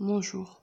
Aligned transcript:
Bonjour. 0.00 0.62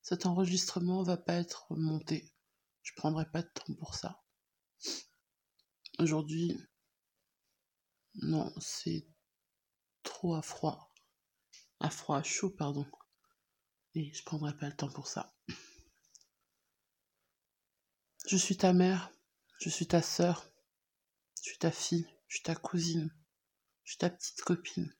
Cet 0.00 0.24
enregistrement 0.24 1.02
va 1.02 1.18
pas 1.18 1.34
être 1.34 1.66
monté. 1.76 2.32
Je 2.82 2.94
prendrai 2.96 3.30
pas 3.30 3.42
de 3.42 3.48
temps 3.48 3.74
pour 3.78 3.94
ça. 3.94 4.22
Aujourd'hui, 5.98 6.58
non, 8.14 8.50
c'est 8.62 9.06
trop 10.04 10.36
à 10.36 10.40
froid. 10.40 10.94
À 11.78 11.90
froid, 11.90 12.16
à 12.16 12.22
chaud, 12.22 12.48
pardon. 12.48 12.86
Et 13.94 14.10
je 14.14 14.24
prendrai 14.24 14.56
pas 14.56 14.70
le 14.70 14.76
temps 14.76 14.90
pour 14.90 15.06
ça. 15.06 15.36
Je 18.26 18.38
suis 18.38 18.56
ta 18.56 18.72
mère, 18.72 19.12
je 19.60 19.68
suis 19.68 19.86
ta 19.86 20.00
sœur, 20.00 20.50
je 21.36 21.50
suis 21.50 21.58
ta 21.58 21.70
fille, 21.70 22.08
je 22.28 22.36
suis 22.36 22.42
ta 22.42 22.54
cousine, 22.54 23.14
je 23.84 23.92
suis 23.92 23.98
ta 23.98 24.10
petite 24.10 24.42
copine. 24.42 24.92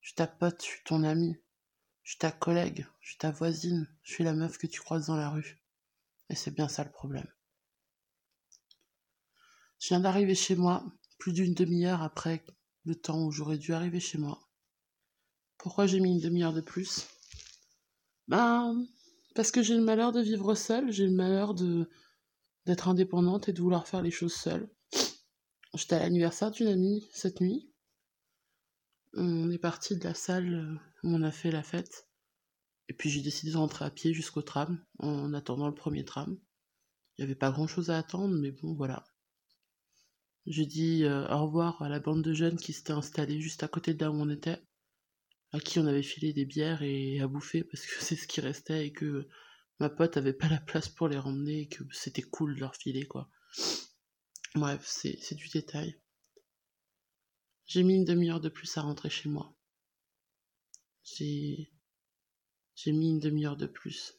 Je 0.00 0.08
suis 0.08 0.16
ta 0.16 0.26
pote, 0.26 0.62
je 0.62 0.66
suis 0.66 0.84
ton 0.84 1.04
amie. 1.04 1.36
Je 2.02 2.10
suis 2.10 2.18
ta 2.18 2.32
collègue, 2.32 2.86
je 3.00 3.10
suis 3.10 3.18
ta 3.18 3.30
voisine, 3.30 3.86
je 4.02 4.14
suis 4.14 4.24
la 4.24 4.32
meuf 4.32 4.58
que 4.58 4.66
tu 4.66 4.80
croises 4.80 5.06
dans 5.06 5.16
la 5.16 5.30
rue. 5.30 5.62
Et 6.28 6.34
c'est 6.34 6.50
bien 6.50 6.68
ça 6.68 6.82
le 6.82 6.90
problème. 6.90 7.28
Je 9.78 9.88
viens 9.88 10.00
d'arriver 10.00 10.34
chez 10.34 10.56
moi, 10.56 10.84
plus 11.18 11.32
d'une 11.32 11.54
demi-heure 11.54 12.02
après 12.02 12.44
le 12.84 12.94
temps 12.94 13.24
où 13.24 13.30
j'aurais 13.30 13.58
dû 13.58 13.72
arriver 13.74 14.00
chez 14.00 14.18
moi. 14.18 14.40
Pourquoi 15.56 15.86
j'ai 15.86 16.00
mis 16.00 16.10
une 16.10 16.20
demi-heure 16.20 16.52
de 16.52 16.60
plus? 16.60 17.06
Ben, 18.26 18.86
parce 19.34 19.50
que 19.50 19.62
j'ai 19.62 19.76
le 19.76 19.84
malheur 19.84 20.12
de 20.12 20.20
vivre 20.20 20.54
seule, 20.54 20.90
j'ai 20.90 21.06
le 21.06 21.14
malheur 21.14 21.54
de 21.54 21.88
d'être 22.66 22.88
indépendante 22.88 23.48
et 23.48 23.52
de 23.52 23.62
vouloir 23.62 23.86
faire 23.86 24.02
les 24.02 24.10
choses 24.10 24.34
seule. 24.34 24.68
J'étais 25.74 25.94
à 25.94 26.00
l'anniversaire 26.00 26.50
d'une 26.50 26.66
amie 26.66 27.08
cette 27.12 27.40
nuit, 27.40 27.69
on 29.14 29.50
est 29.50 29.58
parti 29.58 29.96
de 29.96 30.04
la 30.04 30.14
salle 30.14 30.54
euh, 30.54 30.74
où 31.02 31.14
on 31.14 31.22
a 31.22 31.30
fait 31.30 31.50
la 31.50 31.62
fête. 31.62 32.08
Et 32.88 32.92
puis 32.92 33.10
j'ai 33.10 33.22
décidé 33.22 33.52
de 33.52 33.56
rentrer 33.56 33.84
à 33.84 33.90
pied 33.90 34.12
jusqu'au 34.12 34.42
tram, 34.42 34.84
en 34.98 35.32
attendant 35.32 35.68
le 35.68 35.74
premier 35.74 36.04
tram. 36.04 36.38
Il 37.16 37.22
n'y 37.22 37.24
avait 37.24 37.38
pas 37.38 37.50
grand 37.50 37.66
chose 37.66 37.90
à 37.90 37.98
attendre, 37.98 38.36
mais 38.36 38.50
bon, 38.50 38.74
voilà. 38.74 39.04
J'ai 40.46 40.66
dit 40.66 41.04
euh, 41.04 41.28
au 41.28 41.46
revoir 41.46 41.82
à 41.82 41.88
la 41.88 42.00
bande 42.00 42.22
de 42.22 42.32
jeunes 42.32 42.56
qui 42.56 42.72
s'était 42.72 42.92
installée 42.92 43.40
juste 43.40 43.62
à 43.62 43.68
côté 43.68 43.94
de 43.94 44.04
là 44.04 44.10
où 44.10 44.14
on 44.14 44.30
était, 44.30 44.60
à 45.52 45.60
qui 45.60 45.78
on 45.78 45.86
avait 45.86 46.02
filé 46.02 46.32
des 46.32 46.44
bières 46.46 46.82
et 46.82 47.20
à 47.20 47.28
bouffer 47.28 47.62
parce 47.64 47.84
que 47.84 47.92
c'est 48.02 48.16
ce 48.16 48.26
qui 48.26 48.40
restait 48.40 48.86
et 48.86 48.92
que 48.92 49.28
ma 49.78 49.90
pote 49.90 50.16
avait 50.16 50.32
pas 50.32 50.48
la 50.48 50.60
place 50.60 50.88
pour 50.88 51.08
les 51.08 51.18
ramener 51.18 51.62
et 51.62 51.68
que 51.68 51.84
c'était 51.92 52.22
cool 52.22 52.54
de 52.54 52.60
leur 52.60 52.74
filer, 52.76 53.06
quoi. 53.06 53.30
Bref, 54.54 54.82
c'est 54.84 55.34
du 55.34 55.48
détail. 55.48 56.00
J'ai 57.70 57.84
mis 57.84 57.94
une 57.94 58.04
demi-heure 58.04 58.40
de 58.40 58.48
plus 58.48 58.76
à 58.78 58.82
rentrer 58.82 59.10
chez 59.10 59.28
moi. 59.28 59.54
J'ai. 61.04 61.70
J'ai 62.74 62.90
mis 62.90 63.10
une 63.10 63.20
demi-heure 63.20 63.56
de 63.56 63.66
plus. 63.66 64.18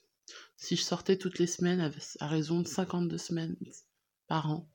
Si 0.55 0.77
je 0.77 0.81
sortais 0.81 1.17
toutes 1.17 1.37
les 1.37 1.47
semaines 1.47 1.91
à 2.21 2.27
raison 2.29 2.61
de 2.61 2.67
52 2.67 3.17
semaines 3.17 3.57
par 4.27 4.49
an, 4.49 4.71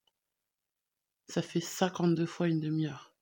ça 1.27 1.41
fait 1.41 1.63
52 1.63 2.27
fois 2.27 2.49
une 2.49 2.61
demi-heure. 2.61 3.17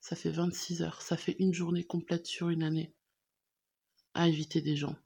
Ça 0.00 0.16
fait 0.16 0.32
26 0.32 0.82
heures. 0.82 1.02
Ça 1.02 1.16
fait 1.16 1.36
une 1.38 1.54
journée 1.54 1.84
complète 1.84 2.26
sur 2.26 2.48
une 2.48 2.64
année. 2.64 2.92
À 4.14 4.26
éviter 4.26 4.60
des 4.60 4.74
gens. 4.74 4.96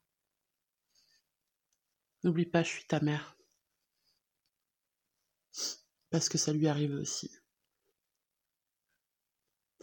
N'oublie 2.23 2.47
pas, 2.47 2.63
je 2.63 2.69
suis 2.69 2.87
ta 2.87 3.01
mère. 3.01 3.37
Parce 6.09 6.27
que 6.27 6.39
ça 6.39 6.53
lui 6.53 6.67
arrive 6.67 6.95
aussi. 6.95 7.29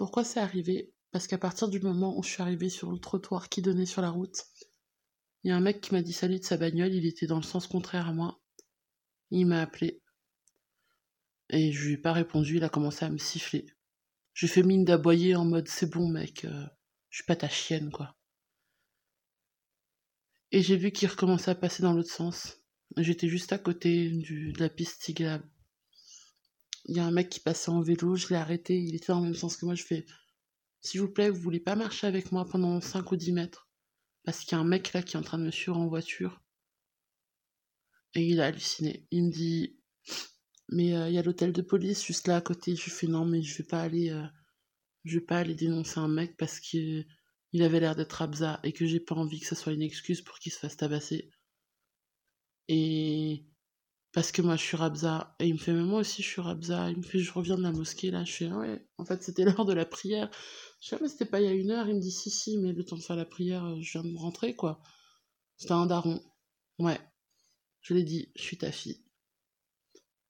Pourquoi 0.00 0.24
c'est 0.24 0.40
arrivé? 0.40 0.94
Parce 1.10 1.26
qu'à 1.26 1.36
partir 1.36 1.68
du 1.68 1.78
moment 1.78 2.16
où 2.16 2.22
je 2.22 2.30
suis 2.30 2.40
arrivée 2.40 2.70
sur 2.70 2.90
le 2.90 2.98
trottoir 2.98 3.50
qui 3.50 3.60
donnait 3.60 3.84
sur 3.84 4.00
la 4.00 4.08
route, 4.08 4.46
il 5.44 5.48
y 5.48 5.50
a 5.50 5.56
un 5.58 5.60
mec 5.60 5.82
qui 5.82 5.92
m'a 5.92 6.00
dit 6.00 6.14
salut 6.14 6.38
de 6.38 6.44
sa 6.44 6.56
bagnole, 6.56 6.94
il 6.94 7.04
était 7.04 7.26
dans 7.26 7.36
le 7.36 7.42
sens 7.42 7.66
contraire 7.66 8.08
à 8.08 8.14
moi. 8.14 8.40
Il 9.30 9.44
m'a 9.44 9.60
appelé. 9.60 10.00
Et 11.50 11.70
je 11.70 11.84
lui 11.84 11.92
ai 11.92 11.96
pas 11.98 12.14
répondu, 12.14 12.56
il 12.56 12.64
a 12.64 12.70
commencé 12.70 13.04
à 13.04 13.10
me 13.10 13.18
siffler. 13.18 13.66
J'ai 14.32 14.46
fait 14.46 14.62
mine 14.62 14.86
d'aboyer 14.86 15.36
en 15.36 15.44
mode 15.44 15.68
c'est 15.68 15.90
bon 15.90 16.08
mec, 16.08 16.46
euh, 16.46 16.64
je 17.10 17.16
suis 17.18 17.26
pas 17.26 17.36
ta 17.36 17.50
chienne 17.50 17.90
quoi. 17.90 18.16
Et 20.50 20.62
j'ai 20.62 20.78
vu 20.78 20.92
qu'il 20.92 21.10
recommençait 21.10 21.50
à 21.50 21.54
passer 21.54 21.82
dans 21.82 21.92
l'autre 21.92 22.10
sens. 22.10 22.62
J'étais 22.96 23.28
juste 23.28 23.52
à 23.52 23.58
côté 23.58 24.08
de 24.08 24.58
la 24.58 24.70
piste 24.70 25.02
cyclable 25.02 25.46
il 26.90 26.96
y 26.96 27.00
a 27.00 27.06
un 27.06 27.12
mec 27.12 27.28
qui 27.28 27.38
passait 27.38 27.70
en 27.70 27.80
vélo, 27.80 28.16
je 28.16 28.28
l'ai 28.30 28.34
arrêté, 28.34 28.76
il 28.76 28.96
était 28.96 29.12
dans 29.12 29.20
le 29.20 29.26
même 29.26 29.34
sens 29.36 29.56
que 29.56 29.64
moi, 29.64 29.76
je 29.76 29.84
fais 29.84 30.04
S'il 30.80 31.00
vous 31.00 31.08
plaît, 31.08 31.30
vous 31.30 31.40
voulez 31.40 31.60
pas 31.60 31.76
marcher 31.76 32.08
avec 32.08 32.32
moi 32.32 32.44
pendant 32.44 32.80
5 32.80 33.12
ou 33.12 33.16
10 33.16 33.32
mètres? 33.32 33.70
Parce 34.24 34.40
qu'il 34.40 34.52
y 34.52 34.54
a 34.56 34.58
un 34.58 34.64
mec 34.64 34.92
là 34.92 35.02
qui 35.02 35.16
est 35.16 35.18
en 35.18 35.22
train 35.22 35.38
de 35.38 35.44
me 35.44 35.52
suivre 35.52 35.78
en 35.78 35.86
voiture. 35.86 36.42
Et 38.14 38.26
il 38.26 38.40
a 38.40 38.46
halluciné. 38.46 39.06
Il 39.12 39.26
me 39.26 39.30
dit 39.30 39.78
Mais 40.70 40.96
euh, 40.96 41.08
il 41.08 41.14
y 41.14 41.18
a 41.18 41.22
l'hôtel 41.22 41.52
de 41.52 41.62
police 41.62 42.04
juste 42.04 42.26
là 42.26 42.36
à 42.36 42.40
côté. 42.40 42.74
Je 42.74 42.90
fais 42.90 43.06
Non, 43.06 43.24
mais 43.24 43.40
je 43.40 43.56
vais 43.58 43.68
pas 43.68 43.82
aller. 43.82 44.10
Euh, 44.10 44.26
je 45.04 45.20
vais 45.20 45.24
pas 45.24 45.38
aller 45.38 45.54
dénoncer 45.54 46.00
un 46.00 46.08
mec 46.08 46.36
parce 46.36 46.58
qu'il 46.58 47.06
avait 47.60 47.78
l'air 47.80 47.94
d'être 47.94 48.20
abza 48.20 48.58
et 48.64 48.72
que 48.72 48.84
j'ai 48.84 49.00
pas 49.00 49.14
envie 49.14 49.38
que 49.38 49.46
ce 49.46 49.54
soit 49.54 49.72
une 49.72 49.82
excuse 49.82 50.22
pour 50.22 50.40
qu'il 50.40 50.52
se 50.52 50.58
fasse 50.58 50.76
tabasser. 50.76 51.30
Et 52.66 53.46
parce 54.12 54.32
que 54.32 54.42
moi 54.42 54.56
je 54.56 54.62
suis 54.62 54.76
Rabza. 54.76 55.36
Et 55.38 55.46
il 55.46 55.54
me 55.54 55.58
fait, 55.58 55.72
mais 55.72 55.82
moi 55.82 56.00
aussi 56.00 56.22
je 56.22 56.28
suis 56.28 56.40
Rabza. 56.40 56.90
Il 56.90 56.98
me 56.98 57.02
fait, 57.02 57.18
je 57.20 57.32
reviens 57.32 57.56
de 57.56 57.62
la 57.62 57.72
mosquée 57.72 58.10
là. 58.10 58.24
Je 58.24 58.32
fais, 58.32 58.52
ouais, 58.52 58.86
en 58.98 59.04
fait 59.04 59.22
c'était 59.22 59.44
l'heure 59.44 59.64
de 59.64 59.72
la 59.72 59.86
prière. 59.86 60.30
Je 60.80 60.88
fais, 60.88 60.98
mais 61.00 61.08
c'était 61.08 61.26
pas 61.26 61.40
il 61.40 61.44
y 61.44 61.48
a 61.48 61.52
une 61.52 61.70
heure. 61.70 61.88
Il 61.88 61.96
me 61.96 62.00
dit, 62.00 62.10
si, 62.10 62.30
si, 62.30 62.58
mais 62.58 62.72
le 62.72 62.84
temps 62.84 62.96
de 62.96 63.02
faire 63.02 63.16
la 63.16 63.24
prière, 63.24 63.64
euh, 63.64 63.80
je 63.80 63.98
viens 63.98 64.10
de 64.10 64.16
rentrer 64.16 64.56
quoi. 64.56 64.82
C'était 65.56 65.72
un 65.72 65.86
daron. 65.86 66.22
Ouais. 66.78 66.98
Je 67.82 67.94
lui 67.94 68.00
ai 68.00 68.04
dit, 68.04 68.32
je 68.36 68.42
suis 68.42 68.58
ta 68.58 68.72
fille. 68.72 69.04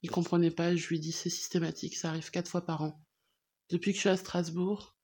Il 0.02 0.10
comprenait 0.10 0.50
pas, 0.50 0.74
je 0.74 0.88
lui 0.88 0.96
ai 0.96 0.98
dit, 0.98 1.12
c'est 1.12 1.30
systématique, 1.30 1.96
ça 1.96 2.10
arrive 2.10 2.30
quatre 2.30 2.48
fois 2.50 2.64
par 2.64 2.82
an. 2.82 3.04
Depuis 3.70 3.92
que 3.92 3.96
je 3.96 4.00
suis 4.00 4.08
à 4.08 4.16
Strasbourg, 4.16 4.96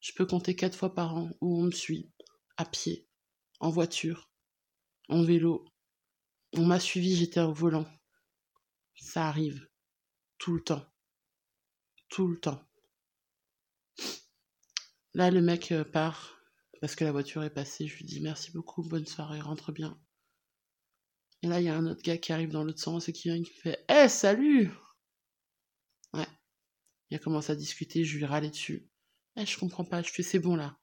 je 0.00 0.12
peux 0.12 0.24
compter 0.26 0.54
quatre 0.54 0.76
fois 0.76 0.94
par 0.94 1.16
an 1.16 1.30
où 1.40 1.60
on 1.60 1.64
me 1.64 1.72
suit, 1.72 2.12
à 2.56 2.64
pied, 2.64 3.08
en 3.60 3.70
voiture, 3.70 4.30
en 5.08 5.22
vélo. 5.22 5.64
On 6.54 6.64
m'a 6.64 6.80
suivi, 6.80 7.16
j'étais 7.16 7.40
au 7.40 7.52
volant. 7.52 7.86
Ça 8.96 9.28
arrive. 9.28 9.68
Tout 10.38 10.54
le 10.54 10.62
temps. 10.62 10.84
Tout 12.08 12.28
le 12.28 12.38
temps. 12.38 12.62
Là, 15.14 15.30
le 15.30 15.40
mec 15.40 15.72
euh, 15.72 15.84
part 15.84 16.36
parce 16.80 16.94
que 16.94 17.04
la 17.04 17.12
voiture 17.12 17.42
est 17.42 17.50
passée. 17.50 17.86
Je 17.86 17.96
lui 17.96 18.04
dis 18.04 18.20
merci 18.20 18.50
beaucoup, 18.52 18.82
bonne 18.82 19.06
soirée, 19.06 19.40
rentre 19.40 19.72
bien. 19.72 19.98
Et 21.42 21.48
là, 21.48 21.60
il 21.60 21.64
y 21.64 21.68
a 21.68 21.76
un 21.76 21.86
autre 21.86 22.02
gars 22.02 22.18
qui 22.18 22.32
arrive 22.32 22.50
dans 22.50 22.64
l'autre 22.64 22.80
sens 22.80 23.08
et 23.08 23.12
qui 23.12 23.28
vient 23.28 23.42
qui 23.42 23.52
fait 23.52 23.84
eh, 23.88 24.08
salut 24.08 24.70
Ouais. 26.12 26.26
Il 27.10 27.16
a 27.16 27.18
commencé 27.18 27.52
à 27.52 27.56
discuter, 27.56 28.04
je 28.04 28.16
lui 28.16 28.24
râlais 28.24 28.50
dessus. 28.50 28.88
Eh, 29.36 29.46
je 29.46 29.58
comprends 29.58 29.84
pas, 29.84 30.02
je 30.02 30.10
fais 30.10 30.22
c'est 30.22 30.38
bon 30.38 30.56
là. 30.56 30.78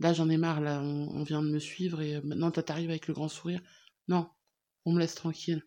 Là, 0.00 0.12
j'en 0.12 0.28
ai 0.28 0.36
marre, 0.36 0.60
là, 0.60 0.82
on, 0.82 1.22
vient 1.22 1.42
de 1.42 1.50
me 1.50 1.60
suivre 1.60 2.02
et 2.02 2.16
euh, 2.16 2.20
maintenant, 2.24 2.50
t'arrives 2.50 2.90
avec 2.90 3.06
le 3.06 3.14
grand 3.14 3.28
sourire. 3.28 3.62
Non, 4.08 4.28
on 4.84 4.92
me 4.92 4.98
laisse 4.98 5.14
tranquille. 5.14 5.64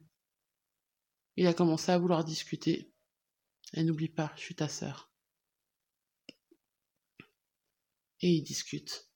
Il 1.37 1.45
a 1.45 1.53
commencé 1.53 1.91
à 1.91 1.99
vouloir 1.99 2.25
discuter. 2.25 2.91
Et 3.73 3.83
n'oublie 3.83 4.09
pas, 4.09 4.33
je 4.35 4.41
suis 4.41 4.55
ta 4.55 4.67
sœur. 4.67 5.11
Et 8.21 8.31
il 8.31 8.41
discute. 8.41 9.07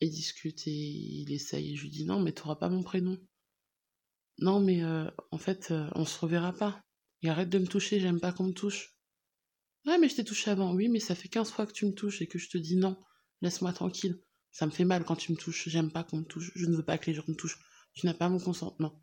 Il 0.00 0.10
discute 0.10 0.66
et 0.66 0.70
il 0.70 1.32
essaye. 1.32 1.74
Je 1.74 1.82
lui 1.82 1.90
dis 1.90 2.04
non, 2.04 2.20
mais 2.20 2.32
t'auras 2.32 2.56
pas 2.56 2.68
mon 2.68 2.82
prénom. 2.82 3.18
Non, 4.40 4.60
mais 4.60 4.84
euh, 4.84 5.10
en 5.30 5.38
fait, 5.38 5.70
euh, 5.70 5.88
on 5.94 6.04
se 6.04 6.18
reverra 6.20 6.52
pas. 6.52 6.84
Et 7.22 7.30
arrête 7.30 7.48
de 7.48 7.58
me 7.58 7.66
toucher, 7.66 7.98
j'aime 7.98 8.20
pas 8.20 8.32
qu'on 8.32 8.44
me 8.44 8.52
touche. 8.52 8.94
Ouais, 9.86 9.98
mais 9.98 10.08
je 10.08 10.16
t'ai 10.16 10.24
touché 10.24 10.50
avant. 10.50 10.74
Oui, 10.74 10.88
mais 10.88 11.00
ça 11.00 11.14
fait 11.14 11.28
15 11.28 11.50
fois 11.50 11.66
que 11.66 11.72
tu 11.72 11.86
me 11.86 11.92
touches 11.92 12.20
et 12.20 12.26
que 12.28 12.38
je 12.38 12.50
te 12.50 12.58
dis 12.58 12.76
non, 12.76 12.96
laisse-moi 13.40 13.72
tranquille. 13.72 14.22
Ça 14.52 14.66
me 14.66 14.70
fait 14.70 14.84
mal 14.84 15.04
quand 15.04 15.16
tu 15.16 15.32
me 15.32 15.36
touches. 15.36 15.68
J'aime 15.68 15.90
pas 15.90 16.04
qu'on 16.04 16.18
me 16.18 16.24
touche. 16.24 16.52
Je 16.54 16.66
ne 16.66 16.76
veux 16.76 16.84
pas 16.84 16.98
que 16.98 17.06
les 17.06 17.14
gens 17.14 17.24
me 17.26 17.34
touchent. 17.34 17.58
Tu 17.94 18.06
n'as 18.06 18.14
pas 18.14 18.28
mon 18.28 18.38
consentement. 18.38 19.02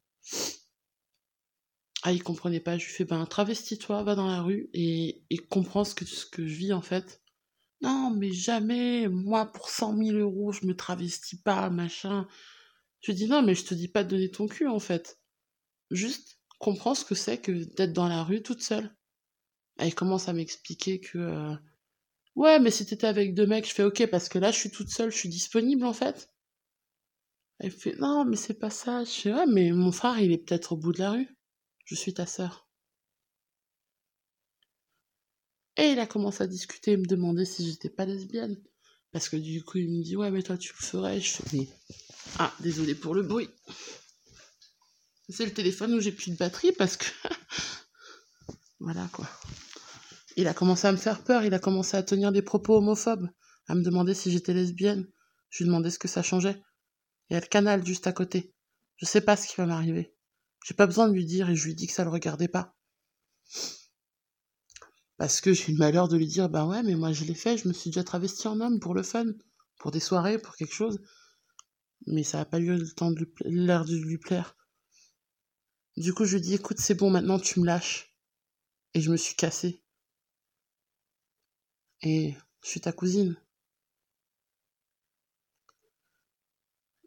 Ah, 2.08 2.12
il 2.14 2.22
comprenait 2.22 2.60
pas. 2.60 2.78
Je 2.78 2.86
lui 2.86 2.94
fais, 2.94 3.04
ben, 3.04 3.26
travestis-toi, 3.26 4.04
va 4.04 4.14
dans 4.14 4.28
la 4.28 4.42
rue 4.42 4.70
et, 4.74 5.24
et 5.32 5.38
comprends 5.40 5.84
ce 5.84 5.96
que, 5.96 6.06
ce 6.06 6.28
que 6.28 6.46
je 6.46 6.54
vis, 6.56 6.72
en 6.72 6.84
fait. 6.84 7.20
Non, 7.82 8.12
mais 8.12 8.32
jamais, 8.32 9.08
moi, 9.10 9.52
pour 9.52 9.70
100 9.70 9.98
000 9.98 10.18
euros, 10.20 10.52
je 10.52 10.68
me 10.68 10.76
travestis 10.76 11.42
pas, 11.42 11.70
machin. 11.72 12.28
Je 13.02 13.12
lui 13.12 13.18
dis, 13.18 13.28
non, 13.28 13.42
mais 13.42 13.56
je 13.56 13.66
te 13.66 13.74
dis 13.74 13.88
pas 13.88 14.04
de 14.04 14.10
donner 14.12 14.30
ton 14.30 14.48
cul, 14.48 14.68
en 14.68 14.80
fait. 14.80 15.20
Juste, 15.92 16.40
comprends 16.60 16.94
ce 16.96 17.06
que 17.06 17.16
c'est 17.16 17.40
que 17.40 17.52
d'être 17.76 17.94
dans 17.94 18.08
la 18.08 18.24
rue 18.24 18.44
toute 18.44 18.62
seule. 18.62 18.96
Elle 19.78 19.96
commence 19.96 20.30
à 20.30 20.34
m'expliquer 20.34 21.00
que, 21.00 21.18
euh, 21.18 21.56
ouais, 22.36 22.60
mais 22.60 22.72
si 22.72 22.86
t'étais 22.86 23.08
avec 23.08 23.34
deux 23.34 23.48
mecs, 23.48 23.68
je 23.68 23.74
fais, 23.74 23.84
ok, 23.84 24.08
parce 24.12 24.30
que 24.30 24.40
là, 24.40 24.52
je 24.52 24.60
suis 24.60 24.72
toute 24.72 24.90
seule, 24.90 25.12
je 25.12 25.18
suis 25.18 25.30
disponible, 25.30 25.86
en 25.86 25.94
fait. 25.94 26.30
Elle 27.60 27.72
fait, 27.72 27.96
non, 27.98 28.26
mais 28.26 28.38
c'est 28.38 28.60
pas 28.60 28.70
ça. 28.70 29.04
Je 29.06 29.12
fais, 29.12 29.34
ouais, 29.34 29.48
mais 29.48 29.72
mon 29.72 29.92
frère, 29.92 30.20
il 30.20 30.32
est 30.32 30.38
peut-être 30.38 30.74
au 30.74 30.78
bout 30.78 30.94
de 30.94 31.00
la 31.00 31.12
rue. 31.12 31.35
Je 31.86 31.96
suis 31.96 32.14
ta 32.14 32.26
sœur. 32.26 32.68
Et 35.78 35.90
il 35.90 36.00
a 36.00 36.08
commencé 36.08 36.44
à 36.44 36.48
discuter 36.48 36.92
et 36.92 36.98
me 36.98 37.06
demander 37.06 37.46
si 37.46 37.66
j'étais 37.66 37.90
pas 37.90 38.06
lesbienne. 38.06 38.62
Parce 39.12 39.30
que 39.30 39.38
du 39.38 39.64
coup, 39.64 39.78
il 39.78 39.90
me 39.90 40.04
dit, 40.04 40.16
ouais, 40.16 40.32
mais 40.32 40.44
toi, 40.44 40.58
tu 40.58 40.74
le 40.78 40.86
ferais. 40.86 41.22
Je 41.22 41.38
ah, 42.38 42.54
désolé 42.60 42.96
pour 42.96 43.16
le 43.16 43.24
bruit. 43.24 43.50
C'est 45.30 45.46
le 45.46 45.54
téléphone 45.54 45.94
où 45.94 46.00
j'ai 46.00 46.12
plus 46.12 46.32
de 46.32 46.38
batterie 46.38 46.72
parce 46.72 46.98
que. 46.98 47.06
voilà, 48.80 49.08
quoi. 49.14 49.28
Il 50.38 50.48
a 50.48 50.54
commencé 50.54 50.88
à 50.88 50.92
me 50.92 50.98
faire 50.98 51.24
peur, 51.24 51.44
il 51.44 51.54
a 51.54 51.60
commencé 51.60 51.96
à 51.96 52.04
tenir 52.04 52.32
des 52.32 52.42
propos 52.42 52.78
homophobes, 52.78 53.30
à 53.68 53.76
me 53.76 53.84
demander 53.84 54.14
si 54.14 54.32
j'étais 54.32 54.54
lesbienne. 54.54 55.08
Je 55.50 55.64
lui 55.64 55.70
demandais 55.70 55.90
ce 55.90 56.00
que 56.00 56.10
ça 56.10 56.22
changeait. 56.22 56.62
Il 57.30 57.34
y 57.34 57.38
a 57.38 57.40
le 57.40 57.48
canal 57.48 57.86
juste 57.86 58.08
à 58.08 58.12
côté. 58.12 58.54
Je 58.98 59.06
sais 59.06 59.22
pas 59.22 59.38
ce 59.38 59.48
qui 59.48 59.56
va 59.56 59.66
m'arriver. 59.66 60.15
J'ai 60.66 60.74
pas 60.74 60.88
besoin 60.88 61.08
de 61.08 61.14
lui 61.14 61.26
dire 61.26 61.48
et 61.52 61.56
je 61.56 61.66
lui 61.66 61.76
dis 61.76 61.86
que 61.86 61.94
ça 61.94 62.04
le 62.04 62.10
regardait 62.10 62.48
pas. 62.48 62.76
Parce 65.18 65.40
que 65.40 65.54
j'ai 65.54 65.70
eu 65.70 65.74
le 65.74 65.78
malheur 65.78 66.08
de 66.08 66.18
lui 66.18 66.26
dire, 66.26 66.50
bah 66.50 66.66
ouais, 66.66 66.82
mais 66.82 66.96
moi 66.96 67.14
je 67.14 67.24
l'ai 67.24 67.36
fait, 67.36 67.56
je 67.56 67.68
me 67.68 67.74
suis 67.74 67.92
déjà 67.92 68.04
travesti 68.04 68.48
en 68.48 68.60
homme 68.60 68.80
pour 68.80 68.96
le 68.96 69.04
fun, 69.04 69.28
pour 69.78 69.92
des 69.92 70.00
soirées, 70.00 70.40
pour 70.40 70.56
quelque 70.56 70.74
chose. 70.74 71.00
Mais 72.08 72.24
ça 72.24 72.40
n'a 72.40 72.46
pas 72.46 72.60
eu 72.60 72.76
le 72.76 72.92
temps 72.92 73.12
de 73.12 73.32
l'air 73.46 73.86
de 73.86 73.96
lui 73.96 74.18
plaire. 74.18 74.58
Du 75.98 76.16
coup, 76.16 76.26
je 76.26 76.38
lui 76.38 76.42
dis, 76.42 76.56
écoute, 76.56 76.80
c'est 76.80 76.96
bon, 76.96 77.12
maintenant 77.12 77.38
tu 77.38 77.60
me 77.60 77.66
lâches. 77.68 78.18
Et 78.96 79.02
je 79.02 79.12
me 79.12 79.18
suis 79.18 79.36
cassée. 79.36 79.84
Et 82.02 82.34
je 82.64 82.70
suis 82.70 82.82
ta 82.82 82.92
cousine. 82.92 83.38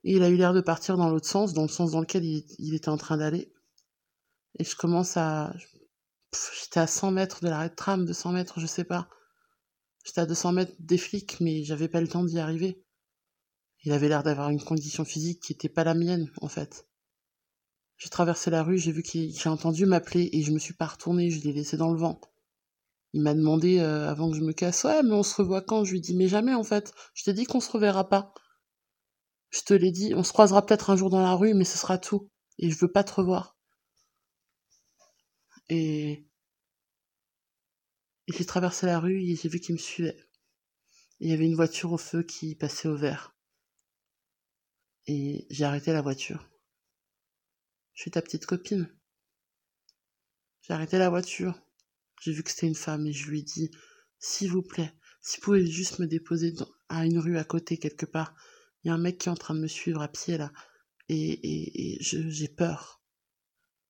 Et 0.09 0.13
il 0.13 0.23
a 0.23 0.31
eu 0.31 0.37
l'air 0.37 0.55
de 0.55 0.63
partir 0.63 0.97
dans 0.97 1.11
l'autre 1.11 1.29
sens, 1.29 1.53
dans 1.53 1.61
le 1.61 1.69
sens 1.69 1.91
dans 1.91 2.01
lequel 2.01 2.25
il, 2.25 2.75
était 2.75 2.89
en 2.89 2.97
train 2.97 3.19
d'aller. 3.19 3.53
Et 4.59 4.65
je 4.65 4.75
commence 4.75 5.19
à... 5.19 5.53
J'étais 6.63 6.81
à 6.81 6.87
100 6.87 7.11
mètres 7.11 7.45
de 7.45 7.51
l'arrêt 7.51 7.69
de 7.69 7.75
tram, 7.75 8.07
200 8.07 8.33
mètres, 8.33 8.59
je 8.59 8.65
sais 8.65 8.85
pas. 8.85 9.11
J'étais 10.07 10.23
à 10.23 10.27
200 10.27 10.53
mètres 10.53 10.73
des 10.79 10.97
flics, 10.97 11.39
mais 11.41 11.63
j'avais 11.63 11.89
pas 11.89 12.01
le 12.01 12.09
temps 12.09 12.25
d'y 12.25 12.39
arriver. 12.39 12.83
Il 13.85 13.93
avait 13.93 14.09
l'air 14.09 14.23
d'avoir 14.23 14.49
une 14.49 14.63
condition 14.63 15.05
physique 15.05 15.43
qui 15.43 15.53
était 15.53 15.69
pas 15.69 15.85
la 15.85 15.93
mienne, 15.93 16.33
en 16.41 16.49
fait. 16.49 16.89
J'ai 17.99 18.09
traversé 18.09 18.49
la 18.51 18.63
rue, 18.63 18.79
j'ai 18.79 18.93
vu 18.93 19.03
qu'il, 19.03 19.37
j'ai 19.37 19.51
entendu 19.51 19.85
m'appeler 19.85 20.31
et 20.33 20.41
je 20.41 20.53
me 20.53 20.59
suis 20.59 20.73
pas 20.73 20.87
retournée, 20.87 21.29
je 21.29 21.43
l'ai 21.43 21.53
laissé 21.53 21.77
dans 21.77 21.93
le 21.93 21.99
vent. 21.99 22.19
Il 23.13 23.21
m'a 23.21 23.35
demandé 23.35 23.79
euh, 23.79 24.09
avant 24.09 24.31
que 24.31 24.39
je 24.39 24.43
me 24.43 24.55
casse, 24.55 24.85
ouais, 24.85 25.03
mais 25.03 25.13
on 25.13 25.23
se 25.23 25.35
revoit 25.35 25.61
quand 25.61 25.85
Je 25.85 25.91
lui 25.91 25.99
ai 25.99 26.01
dit, 26.01 26.17
mais 26.17 26.29
jamais 26.29 26.55
en 26.55 26.65
fait. 26.65 26.95
Je 27.13 27.25
t'ai 27.25 27.35
dit 27.35 27.45
qu'on 27.45 27.61
se 27.61 27.71
reverra 27.71 28.09
pas. 28.09 28.33
Je 29.51 29.61
te 29.61 29.75
l'ai 29.75 29.91
dit, 29.91 30.15
on 30.15 30.23
se 30.23 30.33
croisera 30.33 30.65
peut-être 30.65 30.91
un 30.91 30.97
jour 30.97 31.11
dans 31.11 31.23
la 31.23 31.35
rue, 31.35 31.55
mais 31.55 31.65
ce 31.65 31.79
sera 31.79 31.99
tout. 31.99 32.31
Et 32.59 32.71
je 32.71 32.77
veux 32.79 32.91
pas 32.91 33.05
te 33.05 33.13
revoir. 33.13 33.57
Et, 35.69 36.27
j'ai 38.29 38.45
traversé 38.45 38.87
la 38.87 39.01
rue 39.01 39.23
et 39.23 39.37
j'ai 39.37 39.49
vu 39.49 39.61
qu'il 39.61 39.75
me 39.75 39.81
suivait. 39.81 40.17
Il 41.21 41.31
y 41.31 41.33
avait 41.33 41.47
une 41.47 41.55
voiture 41.55 41.93
au 41.93 41.99
feu 41.99 42.23
qui 42.23 42.55
passait 42.55 42.89
au 42.89 42.97
vert. 42.97 43.35
Et 45.07 45.47
j'ai 45.51 45.65
arrêté 45.65 45.93
la 45.93 46.03
voiture. 46.03 46.49
Je 47.95 48.03
suis 48.03 48.11
ta 48.11 48.23
petite 48.23 48.47
copine. 48.47 48.95
J'ai 50.63 50.75
arrêté 50.75 50.99
la 50.99 51.09
voiture. 51.09 51.59
J'ai 52.21 52.33
vu 52.33 52.43
que 52.43 52.51
c'était 52.51 52.67
une 52.67 52.75
femme 52.75 53.07
et 53.07 53.13
je 53.13 53.29
lui 53.29 53.41
ai 53.41 53.43
dit, 53.43 53.71
s'il 54.19 54.51
vous 54.51 54.63
plaît, 54.63 54.93
si 55.23 55.39
vous 55.39 55.45
pouvez 55.45 55.67
juste 55.67 55.99
me 55.99 56.07
déposer 56.07 56.55
à 56.89 57.07
une 57.07 57.19
rue 57.19 57.39
à 57.39 57.45
côté 57.45 57.79
quelque 57.79 58.07
part, 58.07 58.35
il 58.85 58.89
y 58.89 58.91
a 58.91 58.95
un 58.95 58.99
mec 58.99 59.19
qui 59.19 59.29
est 59.29 59.33
en 59.33 59.37
train 59.37 59.55
de 59.55 59.61
me 59.61 59.67
suivre 59.67 60.03
à 60.03 60.09
pied 60.09 60.39
là. 60.39 60.53
Et, 61.09 61.95
et, 61.95 61.99
j'ai 62.01 62.49
peur. 62.49 63.03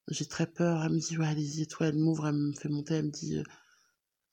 J'ai 0.08 0.26
très 0.26 0.46
peur. 0.46 0.84
Elle 0.84 0.92
me 0.92 1.00
dit, 1.00 1.18
ouais, 1.18 1.26
allez-y, 1.26 1.66
toi, 1.66 1.88
elle 1.88 1.98
m'ouvre, 1.98 2.28
elle 2.28 2.34
me 2.36 2.52
fait 2.54 2.68
monter, 2.68 2.94
elle 2.94 3.06
me 3.06 3.10
dit, 3.10 3.38
euh, 3.38 3.42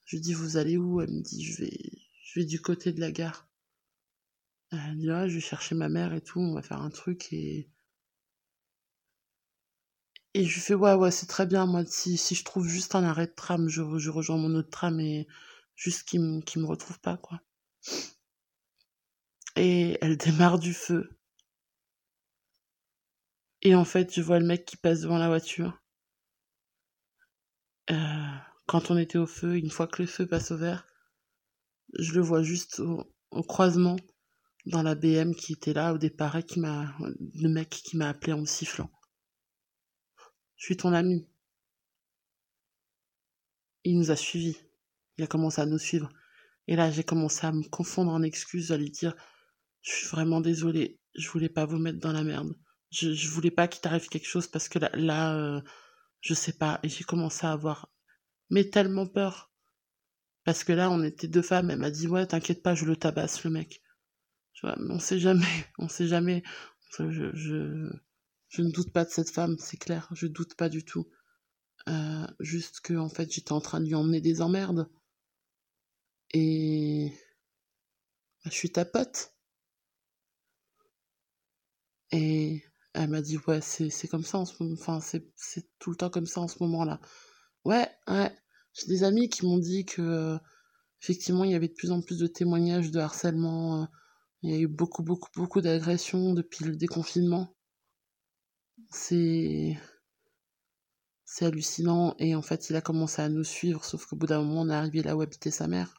je 0.04 0.18
dis, 0.18 0.34
vous 0.34 0.56
allez 0.56 0.76
où? 0.76 1.00
Elle 1.00 1.10
me 1.10 1.22
dit, 1.22 1.44
je 1.44 1.62
vais, 1.62 1.78
je 2.22 2.40
vais 2.40 2.46
du 2.46 2.60
côté 2.60 2.92
de 2.92 3.00
la 3.00 3.10
gare. 3.12 3.48
Elle 4.72 4.96
me 4.96 5.00
dit, 5.00 5.06
je 5.30 5.34
vais 5.34 5.40
chercher 5.40 5.74
ma 5.74 5.88
mère 5.88 6.14
et 6.14 6.22
tout, 6.22 6.40
on 6.40 6.54
va 6.54 6.62
faire 6.62 6.80
un 6.80 6.90
truc 6.90 7.32
et. 7.32 7.68
Et 10.34 10.44
je 10.44 10.54
lui 10.54 10.60
fais, 10.60 10.74
ouais, 10.74 10.92
ouais, 10.94 11.10
c'est 11.10 11.26
très 11.26 11.46
bien, 11.46 11.64
moi, 11.66 11.84
si, 11.86 12.16
je 12.16 12.44
trouve 12.44 12.68
juste 12.68 12.94
un 12.94 13.04
arrêt 13.04 13.26
de 13.26 13.32
tram, 13.32 13.68
je, 13.70 13.80
rejoins 13.80 14.36
mon 14.36 14.54
autre 14.54 14.68
tram 14.68 15.00
et 15.00 15.26
juste 15.74 16.06
qu'il 16.06 16.20
me, 16.20 16.42
me 16.60 16.66
retrouve 16.66 17.00
pas, 17.00 17.16
quoi 17.16 17.40
et 19.56 19.98
elle 20.00 20.16
démarre 20.16 20.58
du 20.58 20.74
feu. 20.74 21.10
Et 23.62 23.74
en 23.74 23.84
fait, 23.84 24.14
je 24.14 24.20
vois 24.20 24.38
le 24.38 24.46
mec 24.46 24.64
qui 24.64 24.76
passe 24.76 25.00
devant 25.00 25.18
la 25.18 25.28
voiture. 25.28 25.82
Euh, 27.90 28.36
quand 28.66 28.90
on 28.90 28.98
était 28.98 29.18
au 29.18 29.26
feu, 29.26 29.56
une 29.56 29.70
fois 29.70 29.86
que 29.86 30.02
le 30.02 30.08
feu 30.08 30.26
passe 30.26 30.50
au 30.50 30.56
vert, 30.56 30.86
je 31.98 32.12
le 32.12 32.20
vois 32.20 32.42
juste 32.42 32.80
au, 32.80 33.04
croisement 33.44 33.96
dans 34.66 34.82
la 34.82 34.94
BM 34.94 35.34
qui 35.34 35.52
était 35.52 35.72
là 35.72 35.94
au 35.94 35.98
départ 35.98 36.36
et 36.36 36.42
qui 36.42 36.60
m'a, 36.60 36.94
le 37.34 37.48
mec 37.48 37.70
qui 37.70 37.96
m'a 37.96 38.08
appelé 38.08 38.32
en 38.32 38.40
me 38.40 38.46
sifflant. 38.46 38.90
Je 40.56 40.64
suis 40.64 40.76
ton 40.76 40.92
ami. 40.92 41.28
Il 43.84 43.98
nous 43.98 44.10
a 44.10 44.16
suivis. 44.16 44.58
Il 45.16 45.24
a 45.24 45.26
commencé 45.26 45.60
à 45.60 45.66
nous 45.66 45.78
suivre. 45.78 46.08
Et 46.66 46.74
là, 46.74 46.90
j'ai 46.90 47.04
commencé 47.04 47.46
à 47.46 47.52
me 47.52 47.62
confondre 47.68 48.10
en 48.10 48.22
excuses, 48.22 48.72
à 48.72 48.76
lui 48.76 48.90
dire 48.90 49.14
je 49.86 49.92
suis 49.92 50.08
vraiment 50.08 50.40
désolée. 50.40 50.98
Je 51.14 51.28
voulais 51.30 51.48
pas 51.48 51.64
vous 51.64 51.78
mettre 51.78 52.00
dans 52.00 52.12
la 52.12 52.24
merde. 52.24 52.54
Je, 52.90 53.12
je 53.12 53.28
voulais 53.30 53.50
pas 53.50 53.68
qu'il 53.68 53.80
t'arrive 53.80 54.08
quelque 54.08 54.26
chose 54.26 54.48
parce 54.48 54.68
que 54.68 54.78
là, 54.78 54.90
là 54.94 55.36
euh, 55.36 55.60
je 56.20 56.34
sais 56.34 56.52
pas. 56.52 56.80
Et 56.82 56.88
j'ai 56.88 57.04
commencé 57.04 57.46
à 57.46 57.52
avoir, 57.52 57.90
mais 58.50 58.68
tellement 58.68 59.06
peur. 59.06 59.52
Parce 60.44 60.64
que 60.64 60.72
là, 60.72 60.90
on 60.90 61.02
était 61.02 61.28
deux 61.28 61.42
femmes. 61.42 61.70
Elle 61.70 61.78
m'a 61.78 61.90
dit, 61.90 62.08
ouais, 62.08 62.26
t'inquiète 62.26 62.62
pas, 62.62 62.74
je 62.74 62.84
le 62.84 62.96
tabasse, 62.96 63.44
le 63.44 63.50
mec. 63.50 63.82
Tu 64.54 64.66
vois, 64.66 64.76
mais 64.80 64.94
on 64.94 64.98
sait 64.98 65.18
jamais. 65.20 65.44
On 65.78 65.88
sait 65.88 66.06
jamais. 66.06 66.42
Je, 66.98 67.10
je, 67.10 67.90
je 68.48 68.62
ne 68.62 68.70
doute 68.70 68.92
pas 68.92 69.04
de 69.04 69.10
cette 69.10 69.30
femme, 69.30 69.56
c'est 69.58 69.76
clair. 69.76 70.08
Je 70.12 70.26
doute 70.26 70.54
pas 70.54 70.68
du 70.68 70.84
tout. 70.84 71.08
Euh, 71.88 72.26
juste 72.40 72.80
que, 72.80 72.94
en 72.94 73.08
fait, 73.08 73.30
j'étais 73.32 73.52
en 73.52 73.60
train 73.60 73.80
de 73.80 73.86
lui 73.86 73.94
emmener 73.94 74.20
des 74.20 74.40
emmerdes. 74.42 74.88
Et. 76.32 77.12
Bah, 78.44 78.50
je 78.50 78.56
suis 78.56 78.72
ta 78.72 78.84
pote. 78.84 79.35
Et 82.12 82.62
elle 82.94 83.10
m'a 83.10 83.20
dit, 83.22 83.38
ouais, 83.46 83.60
c'est 83.60 84.08
comme 84.08 84.24
ça 84.24 84.38
en 84.38 84.44
ce 84.44 84.62
moment, 84.62 84.74
enfin, 84.78 85.00
c'est 85.00 85.68
tout 85.78 85.90
le 85.90 85.96
temps 85.96 86.10
comme 86.10 86.26
ça 86.26 86.40
en 86.40 86.48
ce 86.48 86.62
moment-là. 86.62 87.00
Ouais, 87.64 87.88
ouais. 88.08 88.32
J'ai 88.74 88.86
des 88.88 89.04
amis 89.04 89.28
qui 89.28 89.44
m'ont 89.46 89.58
dit 89.58 89.84
que, 89.84 90.02
euh, 90.02 90.38
effectivement, 91.02 91.44
il 91.44 91.52
y 91.52 91.54
avait 91.54 91.68
de 91.68 91.74
plus 91.74 91.90
en 91.92 92.00
plus 92.02 92.18
de 92.18 92.26
témoignages 92.26 92.90
de 92.90 93.00
harcèlement. 93.00 93.82
Euh, 93.82 93.86
il 94.42 94.50
y 94.52 94.54
a 94.54 94.60
eu 94.60 94.68
beaucoup, 94.68 95.02
beaucoup, 95.02 95.30
beaucoup 95.34 95.60
d'agressions 95.60 96.32
depuis 96.34 96.64
le 96.64 96.76
déconfinement. 96.76 97.54
C'est. 98.90 99.76
C'est 101.24 101.46
hallucinant. 101.46 102.14
Et 102.18 102.34
en 102.34 102.42
fait, 102.42 102.70
il 102.70 102.76
a 102.76 102.80
commencé 102.80 103.20
à 103.22 103.28
nous 103.28 103.44
suivre, 103.44 103.84
sauf 103.84 104.06
qu'au 104.06 104.16
bout 104.16 104.26
d'un 104.26 104.42
moment, 104.42 104.62
on 104.62 104.70
est 104.70 104.74
arrivé 104.74 105.02
là 105.02 105.16
où 105.16 105.22
habitait 105.22 105.50
sa 105.50 105.66
mère, 105.68 105.94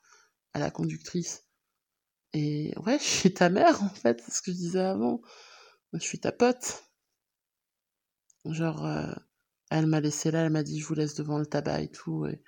à 0.54 0.60
la 0.60 0.72
conductrice. 0.72 1.46
Et 2.34 2.74
ouais, 2.86 3.00
suis 3.02 3.34
ta 3.34 3.50
mère, 3.50 3.84
en 3.84 3.90
fait, 3.90 4.22
c'est 4.26 4.32
ce 4.32 4.42
que 4.42 4.52
je 4.52 4.58
disais 4.58 4.80
avant 4.80 5.22
je 5.94 6.00
suis 6.00 6.20
ta 6.20 6.32
pote. 6.32 6.84
Genre, 8.46 8.86
euh, 8.86 9.12
elle 9.70 9.88
m'a 9.88 10.00
laissé 10.00 10.32
là, 10.32 10.46
elle 10.46 10.52
m'a 10.52 10.64
dit, 10.64 10.80
je 10.80 10.86
vous 10.86 10.94
laisse 10.94 11.16
devant 11.16 11.40
le 11.40 11.46
tabac 11.46 11.82
et 11.82 11.90
tout. 11.90 12.26
Et, 12.26 12.42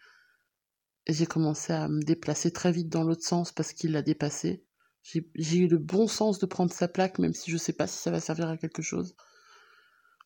j'ai 1.08 1.26
commencé 1.26 1.74
à 1.74 1.88
me 1.88 2.02
déplacer 2.02 2.52
très 2.52 2.72
vite 2.72 2.90
dans 2.90 3.04
l'autre 3.04 3.26
sens 3.26 3.52
parce 3.52 3.74
qu'il 3.74 3.94
l'a 3.94 4.04
dépassé. 4.04 4.64
J'ai 5.02 5.58
eu 5.58 5.68
le 5.68 5.80
bon 5.80 6.08
sens 6.08 6.40
de 6.40 6.46
prendre 6.46 6.72
sa 6.72 6.88
plaque, 6.88 7.18
même 7.20 7.34
si 7.34 7.50
je 7.50 7.58
sais 7.58 7.74
pas 7.74 7.88
si 7.88 7.98
ça 7.98 8.12
va 8.12 8.20
servir 8.20 8.48
à 8.48 8.58
quelque 8.58 8.84
chose. 8.84 9.16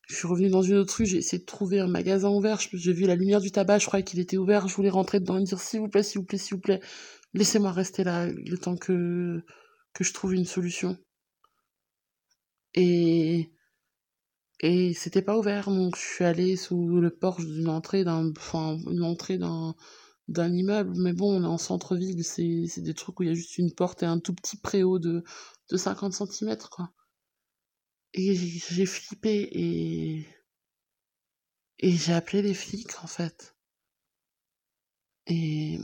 Je 0.08 0.14
suis 0.16 0.26
revenue 0.26 0.50
dans 0.50 0.60
une 0.60 0.76
autre 0.76 0.94
rue, 0.98 1.06
j'ai 1.06 1.18
essayé 1.18 1.38
de 1.38 1.46
trouver 1.46 1.80
un 1.80 1.86
magasin 1.86 2.28
ouvert, 2.28 2.60
j'ai 2.60 2.92
vu 2.92 3.06
la 3.06 3.14
lumière 3.14 3.40
du 3.40 3.50
tabac, 3.50 3.78
je 3.78 3.86
croyais 3.86 4.04
qu'il 4.04 4.20
était 4.20 4.36
ouvert, 4.36 4.68
je 4.68 4.74
voulais 4.74 4.90
rentrer 4.90 5.20
dedans 5.20 5.38
et 5.38 5.44
dire 5.44 5.58
s'il 5.58 5.80
vous 5.80 5.88
plaît, 5.88 6.02
s'il 6.02 6.20
vous 6.20 6.26
plaît, 6.26 6.36
s'il 6.36 6.56
vous 6.56 6.60
plaît, 6.60 6.80
laissez-moi 7.32 7.72
rester 7.72 8.04
là 8.04 8.26
le 8.26 8.58
temps 8.58 8.76
que, 8.76 9.42
que 9.94 10.04
je 10.04 10.12
trouve 10.12 10.34
une 10.34 10.44
solution. 10.44 10.98
Et, 12.74 13.50
et 14.60 14.94
c'était 14.94 15.22
pas 15.22 15.38
ouvert, 15.38 15.68
donc 15.70 15.94
je 15.96 16.00
suis 16.02 16.24
allée 16.24 16.56
sous 16.56 16.98
le 17.00 17.10
porche 17.10 17.44
d'une 17.46 17.68
entrée 17.68 18.02
d'un, 18.04 18.30
enfin, 18.36 18.78
une 18.90 19.02
entrée 19.04 19.38
d'un, 19.38 19.74
d'un 20.28 20.52
immeuble, 20.52 20.94
mais 20.96 21.12
bon, 21.12 21.40
on 21.40 21.44
est 21.44 21.46
en 21.46 21.58
centre-ville, 21.58 22.24
c'est, 22.24 22.66
c'est 22.68 22.82
des 22.82 22.94
trucs 22.94 23.20
où 23.20 23.24
il 23.24 23.28
y 23.28 23.32
a 23.32 23.34
juste 23.34 23.58
une 23.58 23.72
porte 23.74 24.02
et 24.02 24.06
un 24.06 24.18
tout 24.20 24.34
petit 24.34 24.56
préau 24.58 24.98
de, 24.98 25.24
de 25.70 25.76
50 25.76 26.14
cm, 26.14 26.68
quoi. 26.70 26.92
Et 28.14 28.34
j'ai 28.34 28.86
flippé 28.86 29.42
et, 29.52 30.26
et 31.78 31.92
j'ai 31.92 32.12
appelé 32.12 32.42
les 32.42 32.52
flics, 32.52 33.00
en 33.04 33.06
fait. 33.06 33.54
Et, 35.26 35.78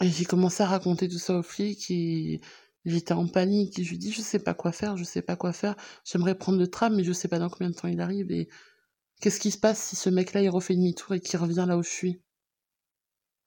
et 0.00 0.08
j'ai 0.10 0.24
commencé 0.24 0.62
à 0.62 0.66
raconter 0.66 1.08
tout 1.08 1.18
ça 1.18 1.38
aux 1.38 1.42
flics 1.42 1.90
et 1.90 2.40
J'étais 2.84 3.12
en 3.14 3.28
panique 3.28 3.82
je 3.82 3.90
lui 3.90 3.98
dis 3.98 4.12
je 4.12 4.22
sais 4.22 4.38
pas 4.40 4.54
quoi 4.54 4.72
faire, 4.72 4.96
je 4.96 5.04
sais 5.04 5.22
pas 5.22 5.36
quoi 5.36 5.52
faire. 5.52 5.76
J'aimerais 6.04 6.36
prendre 6.36 6.58
le 6.58 6.68
tram 6.68 6.96
mais 6.96 7.04
je 7.04 7.12
sais 7.12 7.28
pas 7.28 7.38
dans 7.38 7.48
combien 7.50 7.70
de 7.70 7.74
temps 7.74 7.88
il 7.88 8.00
arrive 8.00 8.30
et 8.32 8.48
qu'est-ce 9.20 9.40
qui 9.40 9.50
se 9.50 9.58
passe 9.58 9.82
si 9.82 9.96
ce 9.96 10.10
mec-là 10.10 10.42
il 10.42 10.50
refait 10.50 10.74
demi-tour 10.74 11.14
et 11.14 11.20
qu'il 11.20 11.38
revient 11.38 11.64
là 11.68 11.76
où 11.78 11.82
je 11.82 11.90
suis? 11.90 12.22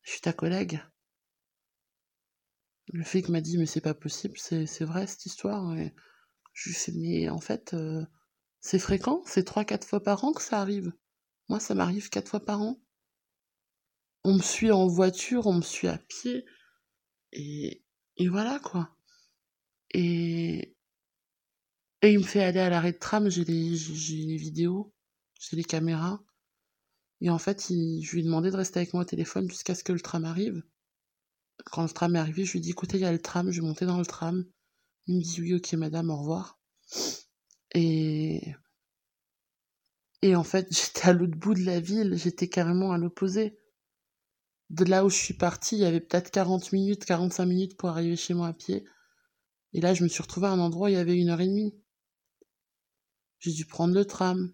Je 0.04 0.12
suis 0.12 0.22
ta 0.22 0.34
collègue. 0.34 0.82
Le 2.94 3.04
flic 3.04 3.30
m'a 3.30 3.42
dit, 3.42 3.58
mais 3.58 3.66
c'est 3.66 3.82
pas 3.82 3.94
possible, 3.94 4.38
c'est 4.38 4.84
vrai 4.84 5.08
cette 5.08 5.26
histoire. 5.26 5.76
Et 5.76 5.94
je 6.54 6.70
lui 6.70 6.76
ai 6.76 6.80
fait, 6.80 6.92
mais 6.94 7.30
en 7.30 7.40
fait, 7.40 7.74
euh, 7.74 8.06
c'est 8.60 8.80
fréquent, 8.80 9.22
c'est 9.26 9.44
trois, 9.44 9.66
quatre 9.66 9.88
fois 9.88 10.02
par 10.02 10.24
an 10.24 10.34
que 10.34 10.42
ça 10.42 10.62
arrive. 10.62 10.94
Moi, 11.50 11.60
ça 11.60 11.76
m'arrive 11.76 12.10
quatre 12.10 12.30
fois 12.30 12.40
par 12.46 12.62
an. 12.62 12.80
On 14.24 14.34
me 14.36 14.42
suit 14.42 14.72
en 14.72 14.88
voiture, 14.88 15.48
on 15.48 15.54
me 15.54 15.62
suit 15.62 15.88
à 15.88 15.98
pied. 15.98 16.46
Et, 17.32 17.84
et 18.18 18.28
voilà, 18.28 18.60
quoi. 18.60 18.96
Et, 19.94 20.76
il 22.04 22.20
me 22.20 22.24
fait 22.24 22.44
aller 22.44 22.60
à 22.60 22.70
l'arrêt 22.70 22.92
de 22.92 22.98
tram, 22.98 23.30
j'ai 23.30 23.44
les, 23.46 23.76
j'ai 23.76 24.26
les 24.26 24.38
vidéos, 24.38 24.94
j'ai 25.40 25.56
les 25.56 25.64
caméras. 25.64 26.22
Et 27.22 27.30
en 27.30 27.40
fait, 27.40 27.68
je 27.70 28.12
lui 28.12 28.20
ai 28.20 28.24
demandé 28.24 28.52
de 28.52 28.58
rester 28.58 28.80
avec 28.80 28.94
moi 28.94 29.04
au 29.04 29.06
téléphone 29.06 29.50
jusqu'à 29.50 29.74
ce 29.74 29.84
que 29.84 29.94
le 29.94 30.00
tram 30.00 30.26
arrive. 30.26 30.62
Quand 31.66 31.84
le 31.84 31.90
tram 31.90 32.16
est 32.16 32.20
arrivé, 32.20 32.46
je 32.46 32.52
lui 32.52 32.60
ai 32.60 32.62
dit, 32.62 32.72
écoutez, 32.72 32.98
il 32.98 33.02
y 33.02 33.06
a 33.06 33.12
le 33.12 33.22
tram, 33.22 33.50
je 33.52 33.62
vais 33.62 33.68
monter 33.68 33.86
dans 33.86 33.98
le 33.98 34.06
tram. 34.06 34.46
Il 35.08 35.18
me 35.18 35.22
dit, 35.22 35.42
oui, 35.42 35.54
ok, 35.56 35.74
madame, 35.74 36.10
au 36.10 36.18
revoir. 36.18 36.60
Et, 37.74 38.54
et 40.22 40.36
en 40.36 40.44
fait, 40.44 40.68
j'étais 40.72 41.10
à 41.10 41.14
l'autre 41.14 41.38
bout 41.38 41.54
de 41.54 41.64
la 41.64 41.80
ville, 41.80 42.16
j'étais 42.16 42.48
carrément 42.50 42.92
à 42.92 42.98
l'opposé. 42.98 43.58
De 44.70 44.84
là 44.86 45.06
où 45.06 45.10
je 45.10 45.16
suis 45.16 45.36
partie, 45.36 45.76
il 45.76 45.82
y 45.82 45.86
avait 45.86 46.02
peut-être 46.02 46.32
40 46.32 46.72
minutes, 46.72 47.06
45 47.06 47.46
minutes 47.46 47.78
pour 47.78 47.90
arriver 47.90 48.16
chez 48.16 48.34
moi 48.34 48.48
à 48.48 48.54
pied. 48.54 48.84
Et 49.76 49.82
là, 49.82 49.94
je 49.94 50.06
me 50.06 50.08
suis 50.08 50.24
retrouvée 50.24 50.48
à 50.48 50.52
un 50.52 50.60
endroit 50.60 50.88
où 50.88 50.92
il 50.92 50.94
y 50.94 50.98
avait 50.98 51.18
une 51.18 51.28
heure 51.28 51.42
et 51.42 51.48
demie. 51.48 51.76
J'ai 53.40 53.52
dû 53.52 53.66
prendre 53.66 53.94
le 53.94 54.06
tram, 54.06 54.54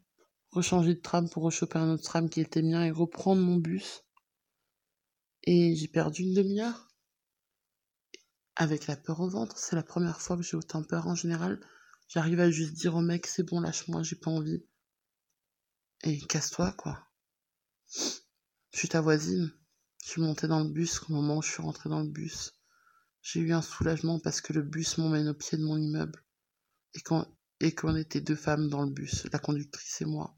rechanger 0.49 0.95
de 0.95 0.99
tram 0.99 1.29
pour 1.29 1.43
rechoper 1.43 1.77
un 1.77 1.91
autre 1.91 2.01
tram 2.01 2.27
qui 2.27 2.41
était 2.41 2.63
mien 2.63 2.83
et 2.83 2.89
reprendre 2.89 3.39
mon 3.39 3.57
bus. 3.57 4.01
Et 5.43 5.75
j'ai 5.75 5.87
perdu 5.87 6.23
une 6.23 6.33
demi-heure. 6.33 6.87
Avec 8.55 8.87
la 8.87 8.97
peur 8.97 9.19
au 9.19 9.29
ventre, 9.29 9.59
c'est 9.59 9.75
la 9.75 9.83
première 9.83 10.19
fois 10.19 10.37
que 10.37 10.41
j'ai 10.41 10.57
autant 10.57 10.81
peur 10.81 11.05
en 11.05 11.13
général. 11.13 11.59
J'arrive 12.07 12.39
à 12.39 12.49
juste 12.49 12.73
dire 12.73 12.95
au 12.95 13.01
mec, 13.01 13.27
c'est 13.27 13.43
bon, 13.43 13.59
lâche-moi, 13.59 14.01
j'ai 14.01 14.15
pas 14.15 14.31
envie. 14.31 14.65
Et 16.01 16.17
casse-toi, 16.17 16.71
quoi. 16.71 17.07
Je 17.93 18.79
suis 18.79 18.89
ta 18.89 19.01
voisine. 19.01 19.53
Je 20.03 20.09
suis 20.09 20.21
montée 20.21 20.47
dans 20.47 20.63
le 20.63 20.71
bus 20.71 20.99
au 21.03 21.13
moment 21.13 21.37
où 21.37 21.41
je 21.43 21.51
suis 21.51 21.61
rentrée 21.61 21.89
dans 21.89 22.01
le 22.01 22.09
bus. 22.09 22.55
J'ai 23.21 23.39
eu 23.39 23.53
un 23.53 23.61
soulagement 23.61 24.19
parce 24.19 24.41
que 24.41 24.53
le 24.53 24.61
bus 24.61 24.97
m'emmène 24.97 25.29
au 25.29 25.33
pied 25.33 25.57
de 25.57 25.63
mon 25.63 25.77
immeuble. 25.77 26.23
Et 26.93 27.01
qu'on 27.01 27.25
et 27.61 27.73
qu'on 27.73 27.95
était 27.95 28.21
deux 28.21 28.35
femmes 28.35 28.69
dans 28.69 28.81
le 28.81 28.89
bus, 28.89 29.27
la 29.31 29.39
conductrice 29.39 30.01
et 30.01 30.05
moi. 30.05 30.35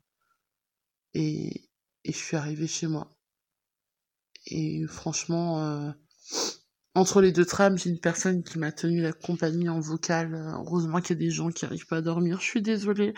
Et, 1.13 1.70
et 2.04 2.12
je 2.12 2.18
suis 2.18 2.36
arrivée 2.36 2.68
chez 2.68 2.88
moi. 2.88 3.16
Et 4.48 4.86
franchement, 4.88 5.63
euh, 5.63 5.92
entre 6.96 7.22
les 7.22 7.32
deux 7.32 7.46
trams, 7.46 7.78
j'ai 7.78 7.90
une 7.90 8.00
personne 8.00 8.44
qui 8.44 8.60
m'a 8.60 8.72
tenu 8.72 9.02
la 9.02 9.13
compagnie 9.13 9.70
en 9.70 9.80
vocal. 9.80 10.36
Heureusement 10.36 11.00
qu'il 11.00 11.16
y 11.16 11.20
a 11.20 11.25
des 11.25 11.32
gens 11.32 11.50
qui 11.50 11.66
n'arrivent 11.66 11.88
pas 11.88 11.98
à 11.98 12.02
dormir. 12.02 12.40
Je 12.40 12.46
suis 12.46 12.62
désolée. 12.62 13.13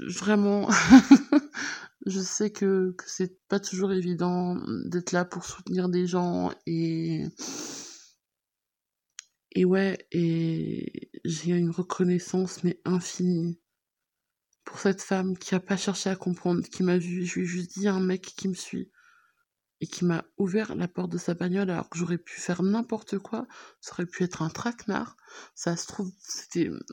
vraiment, 0.00 0.68
je 2.06 2.20
sais 2.20 2.50
que, 2.50 2.94
que 2.96 3.04
c'est 3.06 3.38
pas 3.48 3.60
toujours 3.60 3.92
évident 3.92 4.56
d'être 4.86 5.12
là 5.12 5.24
pour 5.24 5.44
soutenir 5.44 5.88
des 5.88 6.06
gens 6.06 6.50
et 6.66 7.26
et 9.54 9.64
ouais, 9.64 10.06
et 10.12 11.10
j'ai 11.24 11.52
une 11.52 11.70
reconnaissance 11.70 12.64
mais 12.64 12.80
infinie 12.84 13.60
pour 14.64 14.78
cette 14.78 15.02
femme 15.02 15.36
qui 15.36 15.54
a 15.54 15.60
pas 15.60 15.76
cherché 15.76 16.08
à 16.10 16.16
comprendre, 16.16 16.62
qui 16.62 16.82
m'a 16.82 16.98
vu, 16.98 17.24
je 17.26 17.34
lui 17.34 17.42
ai 17.42 17.44
juste 17.46 17.78
dit 17.78 17.88
un 17.88 18.00
mec 18.00 18.22
qui 18.22 18.48
me 18.48 18.54
suit 18.54 18.90
et 19.80 19.86
qui 19.86 20.04
m'a 20.04 20.24
ouvert 20.38 20.76
la 20.76 20.88
porte 20.88 21.10
de 21.10 21.18
sa 21.18 21.34
bagnole 21.34 21.68
alors 21.70 21.90
que 21.90 21.98
j'aurais 21.98 22.18
pu 22.18 22.40
faire 22.40 22.62
n'importe 22.62 23.18
quoi, 23.18 23.46
ça 23.80 23.92
aurait 23.94 24.06
pu 24.06 24.22
être 24.22 24.42
un 24.42 24.48
traquenard, 24.48 25.16
ça 25.54 25.76
se 25.76 25.86
trouve, 25.86 26.10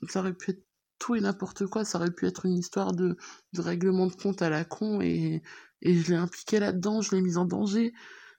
ça 0.10 0.20
aurait 0.20 0.34
pu 0.34 0.52
être 0.52 0.66
tout 0.98 1.16
et 1.16 1.22
n'importe 1.22 1.68
quoi, 1.68 1.86
ça 1.86 2.00
aurait 2.00 2.12
pu 2.12 2.26
être 2.26 2.46
une 2.46 2.58
histoire 2.58 2.92
de, 2.94 3.16
de 3.54 3.62
règlement 3.62 4.08
de 4.08 4.14
compte 4.14 4.42
à 4.42 4.50
la 4.50 4.66
con 4.66 5.02
et, 5.02 5.44
et 5.82 5.96
je 5.96 6.10
l'ai 6.10 6.18
impliqué 6.18 6.60
là-dedans, 6.60 7.02
je 7.02 7.16
l'ai 7.16 7.22
mise 7.22 7.38
en 7.38 7.46
danger, 7.46 7.94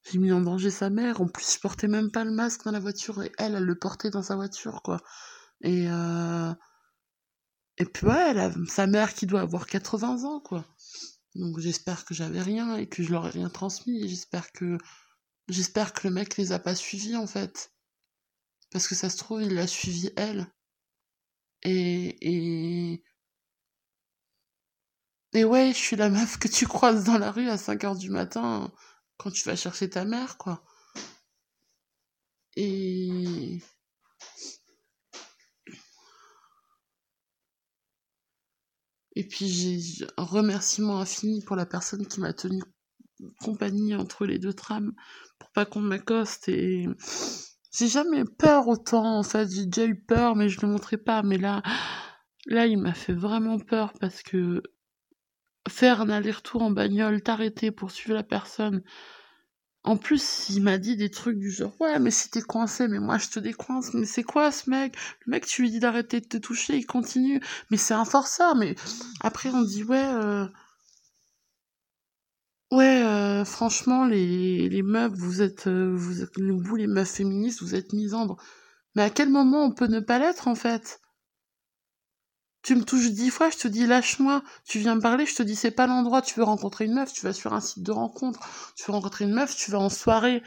j'ai 0.04 0.19
mis 0.19 0.33
en 0.33 0.40
danger 0.40 0.71
sa 0.71 0.90
mère. 0.90 1.21
En 1.21 1.28
plus, 1.28 1.54
je 1.54 1.61
portais 1.61 1.88
même 1.88 2.11
pas 2.11 2.25
le 2.25 2.33
masque 2.33 2.64
dans 2.64 2.71
la 2.73 2.80
voiture 2.80 3.23
et 3.23 3.33
elle, 3.38 3.54
elle 3.54 3.64
le 3.64 3.78
portait 3.78 4.11
dans 4.11 4.23
sa 4.23 4.37
voiture, 4.37 4.83
quoi. 4.83 5.00
Et, 5.62 5.87
euh... 5.88 6.52
et 7.78 7.85
puis, 7.85 8.07
ouais, 8.07 8.30
elle 8.30 8.38
a 8.38 8.52
sa 8.69 8.87
mère 8.87 9.14
qui 9.14 9.26
doit 9.26 9.40
avoir 9.40 9.66
80 9.66 10.25
ans, 10.25 10.40
quoi. 10.40 10.64
Donc, 11.35 11.59
j'espère 11.61 12.04
que 12.04 12.14
j'avais 12.14 12.42
rien 12.42 12.76
et 12.76 12.88
que 12.88 13.02
je 13.02 13.12
leur 13.12 13.26
ai 13.26 13.30
rien 13.30 13.50
transmis. 13.50 14.09
J'espère 14.09 14.52
que, 14.52 14.78
j'espère 15.49 15.92
que 15.92 16.09
le 16.09 16.14
mec 16.14 16.37
les 16.37 16.52
a 16.52 16.59
pas 16.59 16.75
suivis, 16.75 17.16
en 17.16 17.26
fait. 17.26 17.73
Parce 18.73 18.88
que 18.88 18.95
ça 18.95 19.11
se 19.11 19.19
trouve, 19.19 19.42
il 19.42 19.54
l'a 19.54 19.66
suivi 19.66 20.11
elle. 20.16 20.47
Et, 21.62 22.16
et, 22.21 23.04
et 25.33 25.45
ouais, 25.45 25.73
je 25.73 25.78
suis 25.78 25.97
la 25.97 26.09
meuf 26.09 26.38
que 26.38 26.49
tu 26.49 26.66
croises 26.66 27.04
dans 27.04 27.19
la 27.19 27.30
rue 27.30 27.49
à 27.49 27.59
5 27.59 27.85
heures 27.85 27.97
du 27.97 28.11
matin 28.11 28.73
quand 29.20 29.30
tu 29.30 29.44
vas 29.44 29.56
chercher 29.56 29.90
ta 29.90 30.04
mère, 30.06 30.38
quoi. 30.38 30.62
Et... 32.56 33.60
Et 39.16 39.26
puis 39.28 39.48
j'ai 39.48 40.06
un 40.16 40.24
remerciement 40.24 40.98
infini 41.00 41.42
pour 41.44 41.54
la 41.56 41.66
personne 41.66 42.06
qui 42.06 42.20
m'a 42.20 42.32
tenu 42.32 42.62
compagnie 43.42 43.94
entre 43.94 44.24
les 44.24 44.38
deux 44.38 44.54
trams 44.54 44.92
pour 45.38 45.50
pas 45.50 45.66
qu'on 45.66 45.80
m'accoste 45.80 46.48
et 46.48 46.88
j'ai 47.70 47.88
jamais 47.88 48.24
peur 48.24 48.68
autant 48.68 49.18
en 49.18 49.22
fait 49.22 49.50
j'ai 49.50 49.66
déjà 49.66 49.86
eu 49.86 50.00
peur 50.00 50.36
mais 50.36 50.48
je 50.48 50.58
ne 50.60 50.66
le 50.66 50.72
montrais 50.72 50.96
pas 50.96 51.22
mais 51.22 51.36
là 51.36 51.62
là 52.46 52.66
il 52.66 52.78
m'a 52.78 52.94
fait 52.94 53.12
vraiment 53.12 53.58
peur 53.58 53.92
parce 54.00 54.22
que 54.22 54.62
faire 55.69 56.00
un 56.00 56.11
aller-retour 56.11 56.62
en 56.62 56.71
bagnole, 56.71 57.23
t'arrêter 57.23 57.71
pour 57.71 57.90
suivre 57.90 58.14
la 58.14 58.23
personne. 58.23 58.83
En 59.83 59.97
plus, 59.99 60.49
il 60.50 60.62
m'a 60.62 60.79
dit 60.79 60.97
des 60.97 61.11
trucs 61.11 61.38
du 61.38 61.50
genre 61.50 61.75
ouais, 61.81 61.99
mais 61.99 62.11
si 62.11 62.31
t'es 62.31 62.40
coincé, 62.43 62.87
mais 62.88 62.99
moi 62.99 63.19
je 63.19 63.29
te 63.29 63.38
décoince. 63.40 63.95
Mais 63.95 64.07
c'est 64.07 64.23
quoi 64.23 64.52
ce 64.52 64.69
mec? 64.71 64.97
Le 65.26 65.31
mec, 65.33 65.47
tu 65.47 65.62
lui 65.62 65.71
dis 65.71 65.81
d'arrêter 65.81 66.21
de 66.21 66.26
te 66.26 66.37
toucher, 66.38 66.76
il 66.76 66.87
continue. 66.87 67.40
Mais 67.71 67.76
c'est 67.79 67.95
un 67.95 68.05
forçat. 68.05 68.55
Mais 68.55 68.75
après, 69.23 69.50
on 69.50 69.62
dit 69.62 69.85
ouais, 69.85 70.05
euh... 70.05 70.47
ouais, 72.73 73.02
euh, 73.05 73.45
franchement, 73.45 74.05
les, 74.07 74.69
les 74.69 74.83
meufs, 74.83 75.12
vous 75.12 75.40
êtes, 75.43 75.67
euh, 75.67 75.93
vous 75.95 76.23
êtes, 76.23 76.31
vous 76.38 76.76
les 76.76 76.87
meufs 76.87 77.11
féministes, 77.11 77.62
vous 77.62 77.75
êtes 77.75 77.93
misandres. 77.93 78.37
Mais 78.97 79.02
à 79.02 79.11
quel 79.11 79.31
moment 79.31 79.64
on 79.64 79.73
peut 79.73 79.87
ne 79.87 80.00
pas 80.00 80.19
l'être 80.19 80.49
en 80.49 80.55
fait? 80.55 81.00
Tu 82.62 82.75
me 82.76 82.85
touches 82.85 83.11
dix 83.11 83.31
fois, 83.31 83.50
je 83.50 83.57
te 83.57 83.69
dis 83.69 83.87
lâche-moi. 83.87 84.43
Tu 84.64 84.79
viens 84.79 84.95
me 84.95 85.00
parler, 85.00 85.26
je 85.26 85.35
te 85.35 85.43
dis 85.43 85.57
c'est 85.57 85.71
pas 85.71 85.87
l'endroit. 85.87 86.23
Tu 86.23 86.35
veux 86.38 86.45
rencontrer 86.45 86.85
une 86.85 86.95
meuf, 86.95 87.12
tu 87.12 87.23
vas 87.23 87.33
sur 87.33 87.52
un 87.55 87.61
site 87.61 87.83
de 87.83 87.93
rencontre. 87.93 88.40
Tu 88.76 88.85
veux 88.87 88.93
rencontrer 88.93 89.25
une 89.25 89.33
meuf, 89.33 89.57
tu 89.57 89.71
vas 89.71 89.79
en 89.79 89.88
soirée. 89.88 90.43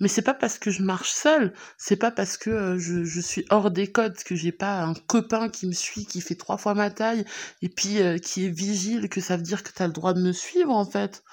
Mais 0.00 0.08
c'est 0.08 0.22
pas 0.22 0.34
parce 0.34 0.58
que 0.58 0.70
je 0.70 0.82
marche 0.82 1.10
seule, 1.10 1.54
c'est 1.78 1.96
pas 1.96 2.10
parce 2.10 2.36
que 2.36 2.50
euh, 2.50 2.78
je, 2.78 3.04
je, 3.04 3.20
suis 3.20 3.46
hors 3.48 3.70
des 3.70 3.90
codes, 3.90 4.16
que 4.24 4.34
j'ai 4.36 4.52
pas 4.52 4.82
un 4.82 4.92
copain 4.94 5.48
qui 5.48 5.66
me 5.66 5.72
suit, 5.72 6.04
qui 6.04 6.20
fait 6.20 6.34
trois 6.34 6.58
fois 6.58 6.74
ma 6.74 6.90
taille, 6.90 7.24
et 7.62 7.70
puis 7.70 8.02
euh, 8.02 8.18
qui 8.18 8.44
est 8.44 8.50
vigile, 8.50 9.08
que 9.08 9.22
ça 9.22 9.38
veut 9.38 9.42
dire 9.42 9.62
que 9.62 9.70
t'as 9.72 9.86
le 9.86 9.94
droit 9.94 10.12
de 10.12 10.20
me 10.20 10.32
suivre 10.32 10.70
en 10.70 10.84
fait. 10.84 11.24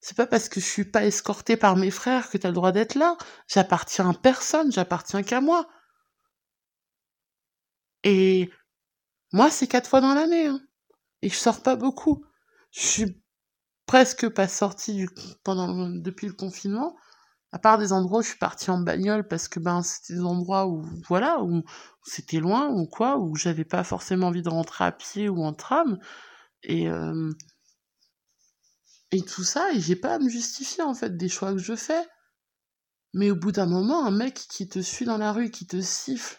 C'est 0.00 0.16
pas 0.16 0.26
parce 0.26 0.48
que 0.48 0.60
je 0.60 0.66
suis 0.66 0.84
pas 0.84 1.04
escortée 1.04 1.56
par 1.56 1.76
mes 1.76 1.90
frères 1.90 2.30
que 2.30 2.38
t'as 2.38 2.48
le 2.48 2.54
droit 2.54 2.72
d'être 2.72 2.94
là. 2.94 3.16
J'appartiens 3.48 4.10
à 4.10 4.14
personne, 4.14 4.72
j'appartiens 4.72 5.22
qu'à 5.22 5.40
moi. 5.40 5.68
Et 8.04 8.50
moi, 9.32 9.50
c'est 9.50 9.66
quatre 9.66 9.88
fois 9.88 10.00
dans 10.00 10.14
l'année. 10.14 10.46
Hein. 10.46 10.60
Et 11.22 11.28
je 11.28 11.36
sors 11.36 11.62
pas 11.62 11.76
beaucoup. 11.76 12.24
Je 12.70 12.80
suis 12.80 13.22
presque 13.86 14.28
pas 14.28 14.48
sortie 14.48 15.06
pendant, 15.44 15.88
depuis 15.88 16.26
le 16.26 16.34
confinement. 16.34 16.96
À 17.50 17.58
part 17.58 17.78
des 17.78 17.92
endroits 17.92 18.20
où 18.20 18.22
je 18.22 18.28
suis 18.28 18.38
partie 18.38 18.70
en 18.70 18.78
bagnole 18.78 19.26
parce 19.26 19.48
que 19.48 19.58
ben 19.58 19.82
c'était 19.82 20.12
des 20.12 20.20
endroits 20.20 20.66
où 20.66 20.84
voilà 21.08 21.42
où 21.42 21.62
c'était 22.04 22.40
loin 22.40 22.68
ou 22.68 22.86
quoi 22.86 23.16
où 23.16 23.34
j'avais 23.36 23.64
pas 23.64 23.84
forcément 23.84 24.26
envie 24.26 24.42
de 24.42 24.50
rentrer 24.50 24.84
à 24.84 24.92
pied 24.92 25.30
ou 25.30 25.42
en 25.42 25.54
tram 25.54 25.98
et 26.62 26.90
euh, 26.90 27.32
et 29.12 29.22
tout 29.22 29.44
ça 29.44 29.72
et 29.72 29.80
j'ai 29.80 29.96
pas 29.96 30.16
à 30.16 30.18
me 30.18 30.28
justifier 30.28 30.82
en 30.84 30.92
fait 30.92 31.16
des 31.16 31.30
choix 31.30 31.52
que 31.52 31.58
je 31.58 31.74
fais 31.74 32.06
mais 33.14 33.30
au 33.30 33.36
bout 33.36 33.52
d'un 33.52 33.64
moment 33.64 34.04
un 34.04 34.10
mec 34.10 34.34
qui 34.34 34.68
te 34.68 34.80
suit 34.80 35.06
dans 35.06 35.16
la 35.16 35.32
rue 35.32 35.50
qui 35.50 35.66
te 35.66 35.80
siffle 35.80 36.36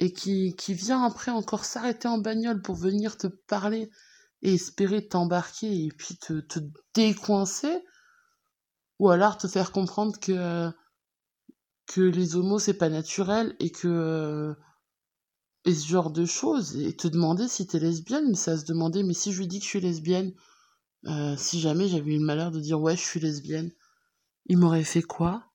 et 0.00 0.12
qui, 0.12 0.54
qui 0.56 0.74
vient 0.74 1.04
après 1.04 1.30
encore 1.30 1.64
s'arrêter 1.64 2.08
en 2.08 2.18
bagnole 2.18 2.62
pour 2.62 2.74
venir 2.74 3.16
te 3.16 3.26
parler 3.26 3.90
et 4.42 4.54
espérer 4.54 5.06
t'embarquer 5.06 5.84
et 5.86 5.88
puis 5.88 6.16
te, 6.16 6.40
te 6.40 6.58
décoincer, 6.94 7.82
ou 8.98 9.08
alors 9.10 9.38
te 9.38 9.46
faire 9.46 9.72
comprendre 9.72 10.18
que, 10.20 10.70
que 11.86 12.00
les 12.00 12.36
homos 12.36 12.58
c'est 12.58 12.74
pas 12.74 12.88
naturel 12.88 13.56
et 13.60 13.70
que 13.70 14.54
ce 15.66 15.86
genre 15.86 16.10
de 16.10 16.26
choses 16.26 16.76
et 16.76 16.94
te 16.94 17.08
demander 17.08 17.48
si 17.48 17.66
t'es 17.66 17.78
lesbienne 17.78 18.28
mais 18.28 18.36
ça 18.36 18.56
se 18.58 18.64
demander 18.64 19.02
mais 19.02 19.14
si 19.14 19.32
je 19.32 19.40
lui 19.40 19.48
dis 19.48 19.58
que 19.58 19.64
je 19.64 19.70
suis 19.70 19.80
lesbienne 19.80 20.32
euh, 21.06 21.36
si 21.36 21.60
jamais 21.60 21.88
j'avais 21.88 22.14
eu 22.14 22.18
le 22.18 22.24
malheur 22.24 22.50
de 22.50 22.60
dire 22.60 22.80
ouais 22.80 22.96
je 22.96 23.02
suis 23.02 23.20
lesbienne 23.20 23.72
il 24.46 24.58
m'aurait 24.58 24.84
fait 24.84 25.02
quoi? 25.02 25.50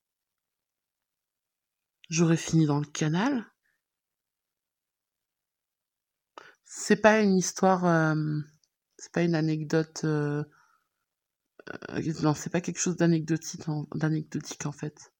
J'aurais 2.09 2.37
fini 2.37 2.65
dans 2.65 2.79
le 2.79 2.85
canal? 2.85 3.48
C'est 6.71 6.97
pas 6.97 7.19
une 7.21 7.35
histoire, 7.35 7.83
euh, 7.85 8.41
c'est 8.95 9.11
pas 9.11 9.23
une 9.23 9.33
anecdote. 9.33 10.01
Euh, 10.03 10.43
euh, 11.89 12.13
non, 12.21 12.35
c'est 12.35 12.51
pas 12.51 12.61
quelque 12.61 12.79
chose 12.79 12.95
d'anecdotique, 12.95 13.63
d'anecdotique 13.95 14.67
en 14.67 14.71
fait. 14.71 15.11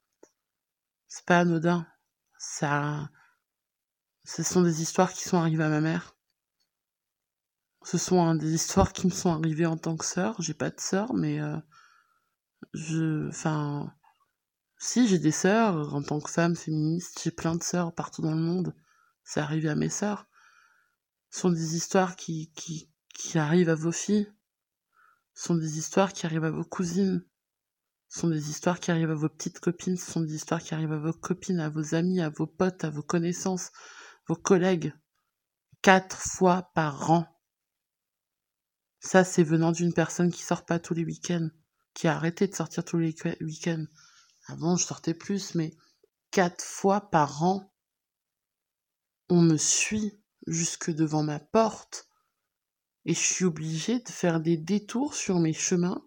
C'est 1.07 1.25
pas 1.25 1.39
anodin. 1.39 1.87
Ça, 2.37 3.09
ce 4.25 4.43
sont 4.43 4.61
des 4.61 4.83
histoires 4.83 5.11
qui 5.11 5.23
sont 5.27 5.37
arrivées 5.37 5.63
à 5.63 5.69
ma 5.69 5.81
mère. 5.81 6.15
Ce 7.83 7.97
sont 7.97 8.21
hein, 8.21 8.35
des 8.35 8.53
histoires 8.53 8.93
qui 8.93 9.07
me 9.07 9.11
sont 9.11 9.31
arrivées 9.31 9.65
en 9.65 9.77
tant 9.77 9.97
que 9.97 10.05
sœur. 10.05 10.39
J'ai 10.43 10.53
pas 10.53 10.69
de 10.69 10.79
sœur, 10.79 11.15
mais 11.15 11.39
je, 12.73 13.27
enfin, 13.27 13.91
si 14.77 15.07
j'ai 15.07 15.17
des 15.17 15.31
sœurs 15.31 15.95
en 15.95 16.03
tant 16.03 16.19
que 16.19 16.29
femme 16.29 16.55
féministe, 16.55 17.21
j'ai 17.23 17.31
plein 17.31 17.55
de 17.55 17.63
sœurs 17.63 17.95
partout 17.95 18.21
dans 18.21 18.35
le 18.35 18.41
monde. 18.41 18.75
C'est 19.23 19.39
arrivé 19.39 19.67
à 19.67 19.75
mes 19.75 19.89
sœurs. 19.89 20.28
Sont 21.29 21.49
des 21.49 21.75
histoires 21.75 22.15
qui, 22.15 22.51
qui, 22.55 22.89
qui 23.13 23.37
arrivent 23.37 23.69
à 23.69 23.75
vos 23.75 23.91
filles. 23.91 24.31
Sont 25.33 25.55
des 25.55 25.77
histoires 25.77 26.13
qui 26.13 26.25
arrivent 26.25 26.43
à 26.43 26.51
vos 26.51 26.63
cousines. 26.63 27.25
Sont 28.07 28.27
des 28.27 28.49
histoires 28.49 28.79
qui 28.79 28.91
arrivent 28.91 29.11
à 29.11 29.15
vos 29.15 29.29
petites 29.29 29.59
copines. 29.59 29.97
Sont 29.97 30.21
des 30.21 30.35
histoires 30.35 30.61
qui 30.61 30.73
arrivent 30.73 30.93
à 30.93 30.97
vos 30.97 31.13
copines, 31.13 31.59
à 31.59 31.69
vos 31.69 31.95
amis, 31.95 32.21
à 32.21 32.29
vos 32.29 32.47
potes, 32.47 32.83
à 32.83 32.89
vos 32.89 33.03
connaissances, 33.03 33.71
vos 34.27 34.35
collègues. 34.35 34.93
Quatre 35.81 36.17
fois 36.17 36.71
par 36.73 37.11
an. 37.11 37.25
Ça, 38.99 39.23
c'est 39.23 39.43
venant 39.43 39.71
d'une 39.71 39.93
personne 39.93 40.31
qui 40.31 40.41
sort 40.43 40.65
pas 40.65 40.79
tous 40.79 40.93
les 40.93 41.05
week-ends 41.05 41.49
qui 41.93 42.07
a 42.07 42.15
arrêté 42.15 42.47
de 42.47 42.55
sortir 42.55 42.83
tous 42.85 42.97
les 42.97 43.15
week-ends. 43.41 43.85
Avant, 44.47 44.75
je 44.77 44.85
sortais 44.85 45.13
plus, 45.13 45.55
mais 45.55 45.75
quatre 46.31 46.63
fois 46.63 47.09
par 47.09 47.43
an, 47.43 47.73
on 49.29 49.41
me 49.41 49.57
suit 49.57 50.18
jusque 50.49 50.91
devant 50.91 51.23
ma 51.23 51.39
porte 51.39 52.09
et 53.05 53.13
je 53.13 53.19
suis 53.19 53.45
obligée 53.45 53.99
de 53.99 54.09
faire 54.09 54.39
des 54.39 54.57
détours 54.57 55.13
sur 55.13 55.39
mes 55.39 55.53
chemins. 55.53 56.05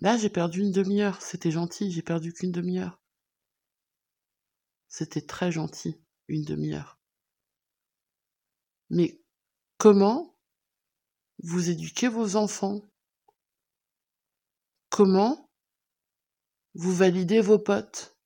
Là, 0.00 0.16
j'ai 0.16 0.30
perdu 0.30 0.60
une 0.60 0.72
demi-heure. 0.72 1.20
C'était 1.20 1.50
gentil, 1.50 1.90
j'ai 1.90 2.02
perdu 2.02 2.32
qu'une 2.32 2.52
demi-heure. 2.52 3.00
C'était 4.88 5.24
très 5.24 5.52
gentil, 5.52 6.02
une 6.28 6.44
demi-heure. 6.44 6.98
Mais 8.88 9.22
comment 9.76 10.36
vous 11.42 11.70
éduquez 11.70 12.08
vos 12.08 12.36
enfants? 12.36 12.80
Comment 14.88 15.50
vous 16.74 16.94
validez 16.94 17.40
vos 17.40 17.58
potes? 17.58 18.16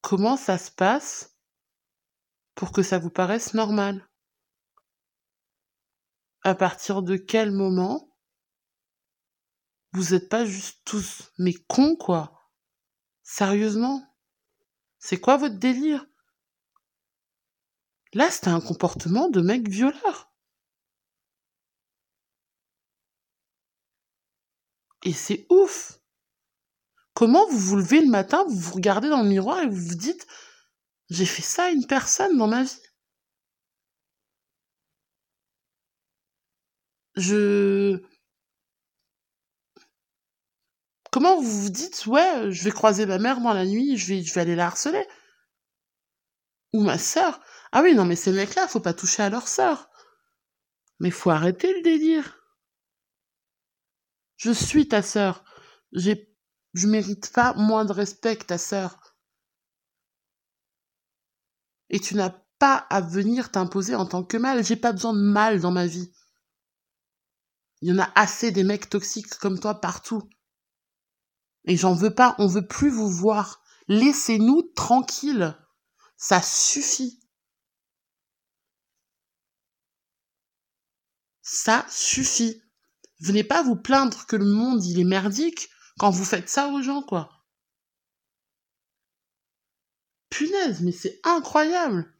Comment 0.00 0.36
ça 0.36 0.56
se 0.56 0.70
passe 0.70 1.29
pour 2.60 2.72
que 2.72 2.82
ça 2.82 2.98
vous 2.98 3.08
paraisse 3.08 3.54
normal 3.54 4.06
À 6.42 6.54
partir 6.54 7.00
de 7.02 7.16
quel 7.16 7.52
moment 7.52 8.14
vous 9.92 10.10
n'êtes 10.10 10.28
pas 10.28 10.44
juste 10.44 10.82
tous 10.84 11.32
mais 11.38 11.54
cons 11.54 11.96
quoi? 11.96 12.50
Sérieusement? 13.22 14.14
C'est 14.98 15.18
quoi 15.18 15.38
votre 15.38 15.54
délire? 15.54 16.04
Là, 18.12 18.30
c'était 18.30 18.48
un 18.48 18.60
comportement 18.60 19.30
de 19.30 19.40
mec 19.40 19.66
violeur. 19.66 20.30
Et 25.04 25.14
c'est 25.14 25.46
ouf. 25.48 25.98
Comment 27.14 27.46
vous 27.46 27.58
vous 27.58 27.76
levez 27.76 28.02
le 28.02 28.10
matin, 28.10 28.44
vous 28.46 28.58
vous 28.58 28.74
regardez 28.74 29.08
dans 29.08 29.22
le 29.22 29.28
miroir 29.30 29.60
et 29.60 29.66
vous 29.66 29.80
vous 29.80 29.94
dites 29.94 30.26
j'ai 31.10 31.26
fait 31.26 31.42
ça 31.42 31.64
à 31.64 31.70
une 31.70 31.86
personne 31.86 32.38
dans 32.38 32.46
ma 32.48 32.62
vie. 32.64 32.80
Je 37.16 38.00
Comment 41.12 41.40
vous 41.40 41.62
vous 41.62 41.70
dites 41.70 42.06
ouais, 42.06 42.50
je 42.50 42.64
vais 42.64 42.70
croiser 42.72 43.06
ma 43.06 43.18
mère 43.18 43.40
dans 43.40 43.52
la 43.52 43.64
nuit, 43.66 43.96
je 43.96 44.06
vais 44.08 44.22
je 44.24 44.32
vais 44.34 44.40
aller 44.40 44.56
la 44.56 44.66
harceler 44.66 45.06
ou 46.72 46.82
ma 46.82 46.98
sœur. 46.98 47.40
Ah 47.72 47.82
oui, 47.82 47.94
non 47.94 48.04
mais 48.04 48.16
ces 48.16 48.32
mecs-là, 48.32 48.66
faut 48.68 48.80
pas 48.80 48.94
toucher 48.94 49.22
à 49.22 49.30
leur 49.30 49.46
sœur. 49.48 49.88
Mais 51.00 51.10
faut 51.10 51.30
arrêter 51.30 51.72
le 51.74 51.82
délire. 51.82 52.38
Je 54.36 54.50
suis 54.50 54.88
ta 54.88 55.02
sœur. 55.02 55.44
J'ai, 55.92 56.34
je 56.74 56.86
mérite 56.88 57.32
pas 57.32 57.54
moins 57.54 57.84
de 57.84 57.92
respect 57.92 58.36
que 58.36 58.44
ta 58.44 58.58
sœur. 58.58 59.09
Et 61.90 62.00
tu 62.00 62.14
n'as 62.14 62.30
pas 62.58 62.76
à 62.90 63.00
venir 63.00 63.50
t'imposer 63.50 63.94
en 63.94 64.06
tant 64.06 64.24
que 64.24 64.36
mâle. 64.36 64.64
J'ai 64.64 64.76
pas 64.76 64.92
besoin 64.92 65.12
de 65.12 65.20
mâle 65.20 65.60
dans 65.60 65.72
ma 65.72 65.86
vie. 65.86 66.12
Il 67.82 67.88
y 67.88 67.92
en 67.92 67.98
a 67.98 68.10
assez 68.14 68.52
des 68.52 68.64
mecs 68.64 68.88
toxiques 68.88 69.34
comme 69.38 69.58
toi 69.58 69.80
partout. 69.80 70.22
Et 71.64 71.76
j'en 71.76 71.94
veux 71.94 72.14
pas, 72.14 72.34
on 72.38 72.46
veut 72.46 72.66
plus 72.66 72.90
vous 72.90 73.08
voir. 73.08 73.62
Laissez-nous 73.88 74.62
tranquilles. 74.74 75.56
Ça 76.16 76.40
suffit. 76.42 77.20
Ça 81.42 81.84
suffit. 81.88 82.62
Venez 83.20 83.42
pas 83.42 83.62
vous 83.62 83.76
plaindre 83.76 84.26
que 84.26 84.36
le 84.36 84.44
monde 84.44 84.84
il 84.84 85.00
est 85.00 85.04
merdique 85.04 85.68
quand 85.98 86.10
vous 86.10 86.24
faites 86.24 86.48
ça 86.48 86.68
aux 86.68 86.82
gens, 86.82 87.02
quoi. 87.02 87.39
Punaise, 90.30 90.80
mais 90.82 90.92
c'est 90.92 91.20
incroyable. 91.24 92.12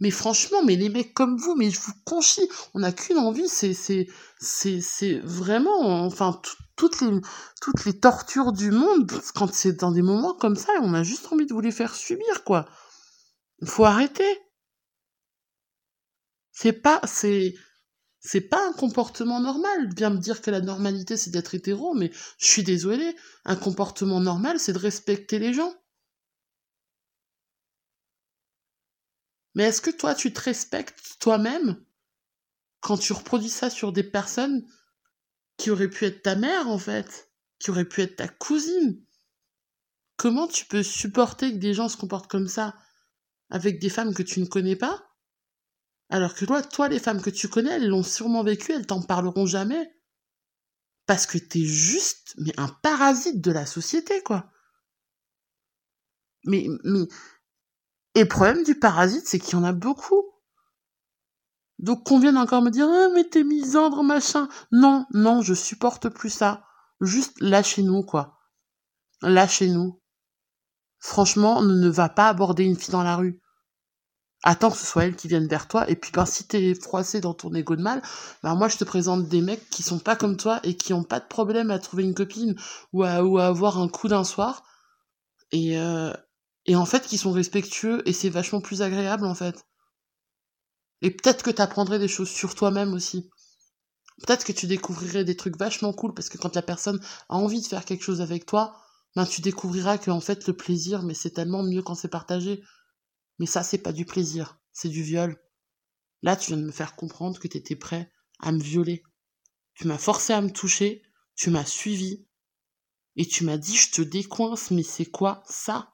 Mais 0.00 0.10
franchement, 0.10 0.64
mais 0.64 0.74
les 0.74 0.88
mecs 0.88 1.14
comme 1.14 1.36
vous, 1.36 1.54
mais 1.54 1.70
je 1.70 1.78
vous 1.78 1.92
conchis, 2.04 2.48
on 2.74 2.80
n'a 2.80 2.90
qu'une 2.90 3.18
envie, 3.18 3.48
c'est, 3.48 3.72
c'est, 3.72 4.08
c'est, 4.40 5.20
vraiment, 5.20 6.04
enfin, 6.04 6.40
toutes 6.74 7.00
les, 7.86 8.00
tortures 8.00 8.50
du 8.52 8.72
monde, 8.72 9.08
quand 9.36 9.54
c'est 9.54 9.74
dans 9.74 9.92
des 9.92 10.02
moments 10.02 10.34
comme 10.34 10.56
ça, 10.56 10.72
on 10.82 10.92
a 10.92 11.04
juste 11.04 11.32
envie 11.32 11.46
de 11.46 11.54
vous 11.54 11.60
les 11.60 11.70
faire 11.70 11.94
subir, 11.94 12.42
quoi. 12.44 12.68
Il 13.60 13.68
faut 13.68 13.84
arrêter. 13.84 14.40
C'est 16.50 16.72
pas, 16.72 17.00
c'est, 17.04 17.54
c'est 18.18 18.40
pas 18.40 18.68
un 18.68 18.72
comportement 18.72 19.40
normal. 19.40 19.90
Viens 19.96 20.10
me 20.10 20.18
dire 20.18 20.42
que 20.42 20.50
la 20.50 20.60
normalité 20.60 21.16
c'est 21.16 21.30
d'être 21.30 21.54
hétéro, 21.54 21.94
mais 21.94 22.10
je 22.38 22.46
suis 22.46 22.64
désolée. 22.64 23.14
Un 23.44 23.56
comportement 23.56 24.20
normal 24.20 24.58
c'est 24.58 24.72
de 24.72 24.78
respecter 24.78 25.38
les 25.38 25.52
gens. 25.52 25.72
Mais 29.54 29.64
est-ce 29.64 29.80
que 29.80 29.90
toi 29.90 30.14
tu 30.14 30.32
te 30.32 30.40
respectes 30.40 31.16
toi-même 31.20 31.84
quand 32.80 32.98
tu 32.98 33.12
reproduis 33.12 33.48
ça 33.48 33.70
sur 33.70 33.92
des 33.92 34.02
personnes 34.02 34.66
qui 35.56 35.70
auraient 35.70 35.90
pu 35.90 36.06
être 36.06 36.22
ta 36.22 36.34
mère 36.34 36.68
en 36.68 36.78
fait, 36.78 37.30
qui 37.58 37.70
auraient 37.70 37.88
pu 37.88 38.02
être 38.02 38.16
ta 38.16 38.28
cousine? 38.28 39.04
Comment 40.16 40.46
tu 40.46 40.66
peux 40.66 40.82
supporter 40.82 41.52
que 41.52 41.58
des 41.58 41.74
gens 41.74 41.88
se 41.88 41.96
comportent 41.96 42.30
comme 42.30 42.48
ça 42.48 42.74
avec 43.50 43.78
des 43.78 43.90
femmes 43.90 44.14
que 44.14 44.22
tu 44.22 44.40
ne 44.40 44.46
connais 44.46 44.76
pas? 44.76 45.12
Alors 46.10 46.34
que 46.34 46.44
toi, 46.44 46.62
toi, 46.62 46.88
les 46.88 46.98
femmes 46.98 47.22
que 47.22 47.30
tu 47.30 47.48
connais, 47.48 47.70
elles 47.70 47.88
l'ont 47.88 48.02
sûrement 48.02 48.44
vécu, 48.44 48.72
elles 48.72 48.86
t'en 48.86 49.00
parleront 49.00 49.46
jamais. 49.46 49.96
Parce 51.06 51.26
que 51.26 51.38
t'es 51.38 51.64
juste, 51.64 52.34
mais 52.36 52.52
un 52.58 52.68
parasite 52.68 53.40
de 53.40 53.50
la 53.50 53.66
société, 53.66 54.22
quoi. 54.22 54.52
Mais, 56.44 56.66
mais, 56.84 57.06
et 58.14 58.22
le 58.22 58.28
problème 58.28 58.64
du 58.64 58.78
parasite, 58.78 59.26
c'est 59.26 59.38
qu'il 59.38 59.54
y 59.54 59.60
en 59.60 59.64
a 59.64 59.72
beaucoup. 59.72 60.22
Donc 61.78 62.04
qu'on 62.04 62.20
vienne 62.20 62.36
encore 62.36 62.62
me 62.62 62.70
dire, 62.70 62.88
ah, 62.88 63.08
mais 63.14 63.24
t'es 63.24 63.44
misandre, 63.44 64.02
machin. 64.02 64.48
Non, 64.70 65.06
non, 65.12 65.42
je 65.42 65.54
supporte 65.54 66.08
plus 66.08 66.30
ça. 66.30 66.64
Juste 67.00 67.40
lâchez-nous, 67.40 68.02
quoi. 68.02 68.38
Lâchez-nous. 69.22 70.00
Franchement, 70.98 71.62
ne 71.62 71.88
va 71.88 72.08
pas 72.08 72.28
aborder 72.28 72.64
une 72.64 72.76
fille 72.76 72.92
dans 72.92 73.02
la 73.02 73.16
rue 73.16 73.42
attends 74.42 74.70
que 74.70 74.76
ce 74.76 74.86
soit 74.86 75.04
elle 75.04 75.16
qui 75.16 75.28
vienne 75.28 75.46
vers 75.46 75.68
toi. 75.68 75.88
Et 75.88 75.96
puis, 75.96 76.12
ben, 76.12 76.26
si 76.26 76.44
t'es 76.46 76.74
froissé 76.74 77.20
dans 77.20 77.34
ton 77.34 77.54
ego 77.54 77.76
de 77.76 77.82
mal, 77.82 78.02
ben, 78.42 78.54
moi, 78.54 78.68
je 78.68 78.76
te 78.76 78.84
présente 78.84 79.28
des 79.28 79.40
mecs 79.40 79.68
qui 79.70 79.82
sont 79.82 79.98
pas 79.98 80.16
comme 80.16 80.36
toi 80.36 80.60
et 80.64 80.76
qui 80.76 80.92
ont 80.92 81.04
pas 81.04 81.20
de 81.20 81.26
problème 81.26 81.70
à 81.70 81.78
trouver 81.78 82.04
une 82.04 82.14
copine 82.14 82.56
ou 82.92 83.02
à, 83.02 83.22
ou 83.24 83.38
à 83.38 83.46
avoir 83.46 83.78
un 83.78 83.88
coup 83.88 84.08
d'un 84.08 84.24
soir. 84.24 84.64
Et, 85.52 85.78
euh, 85.78 86.12
et 86.66 86.76
en 86.76 86.86
fait, 86.86 87.06
qui 87.06 87.18
sont 87.18 87.32
respectueux 87.32 88.06
et 88.08 88.12
c'est 88.12 88.28
vachement 88.28 88.60
plus 88.60 88.82
agréable, 88.82 89.26
en 89.26 89.34
fait. 89.34 89.66
Et 91.00 91.10
peut-être 91.10 91.42
que 91.42 91.50
t'apprendrais 91.50 91.98
des 91.98 92.08
choses 92.08 92.30
sur 92.30 92.54
toi-même 92.54 92.94
aussi. 92.94 93.28
Peut-être 94.24 94.44
que 94.44 94.52
tu 94.52 94.66
découvrirais 94.66 95.24
des 95.24 95.36
trucs 95.36 95.56
vachement 95.58 95.92
cool 95.92 96.14
parce 96.14 96.28
que 96.28 96.38
quand 96.38 96.54
la 96.54 96.62
personne 96.62 97.00
a 97.28 97.36
envie 97.36 97.60
de 97.60 97.66
faire 97.66 97.84
quelque 97.84 98.04
chose 98.04 98.20
avec 98.20 98.46
toi, 98.46 98.76
ben, 99.16 99.26
tu 99.26 99.40
découvriras 99.40 99.98
que, 99.98 100.10
en 100.10 100.20
fait, 100.20 100.46
le 100.46 100.56
plaisir, 100.56 101.02
mais 101.02 101.14
c'est 101.14 101.32
tellement 101.32 101.62
mieux 101.62 101.82
quand 101.82 101.96
c'est 101.96 102.08
partagé. 102.08 102.62
Mais 103.38 103.46
ça, 103.46 103.62
c'est 103.62 103.78
pas 103.78 103.92
du 103.92 104.04
plaisir, 104.04 104.60
c'est 104.72 104.88
du 104.88 105.02
viol. 105.02 105.36
Là, 106.22 106.36
tu 106.36 106.48
viens 106.52 106.58
de 106.58 106.66
me 106.66 106.72
faire 106.72 106.94
comprendre 106.94 107.40
que 107.40 107.48
tu 107.48 107.56
étais 107.56 107.76
prêt 107.76 108.12
à 108.38 108.52
me 108.52 108.60
violer. 108.60 109.02
Tu 109.74 109.88
m'as 109.88 109.98
forcé 109.98 110.32
à 110.32 110.40
me 110.40 110.52
toucher, 110.52 111.02
tu 111.34 111.50
m'as 111.50 111.64
suivi, 111.64 112.26
et 113.16 113.26
tu 113.26 113.44
m'as 113.44 113.58
dit 113.58 113.76
je 113.76 113.90
te 113.90 114.02
décoince, 114.02 114.70
mais 114.70 114.82
c'est 114.82 115.06
quoi 115.06 115.42
ça? 115.46 115.91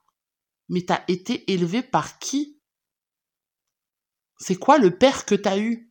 Mais 0.69 0.83
t'as 0.83 1.03
été 1.09 1.51
élevé 1.53 1.83
par 1.83 2.19
qui? 2.19 2.61
C'est 4.39 4.57
quoi 4.57 4.79
le 4.79 4.97
père 4.97 5.25
que 5.27 5.35
t'as 5.35 5.59
eu? 5.59 5.88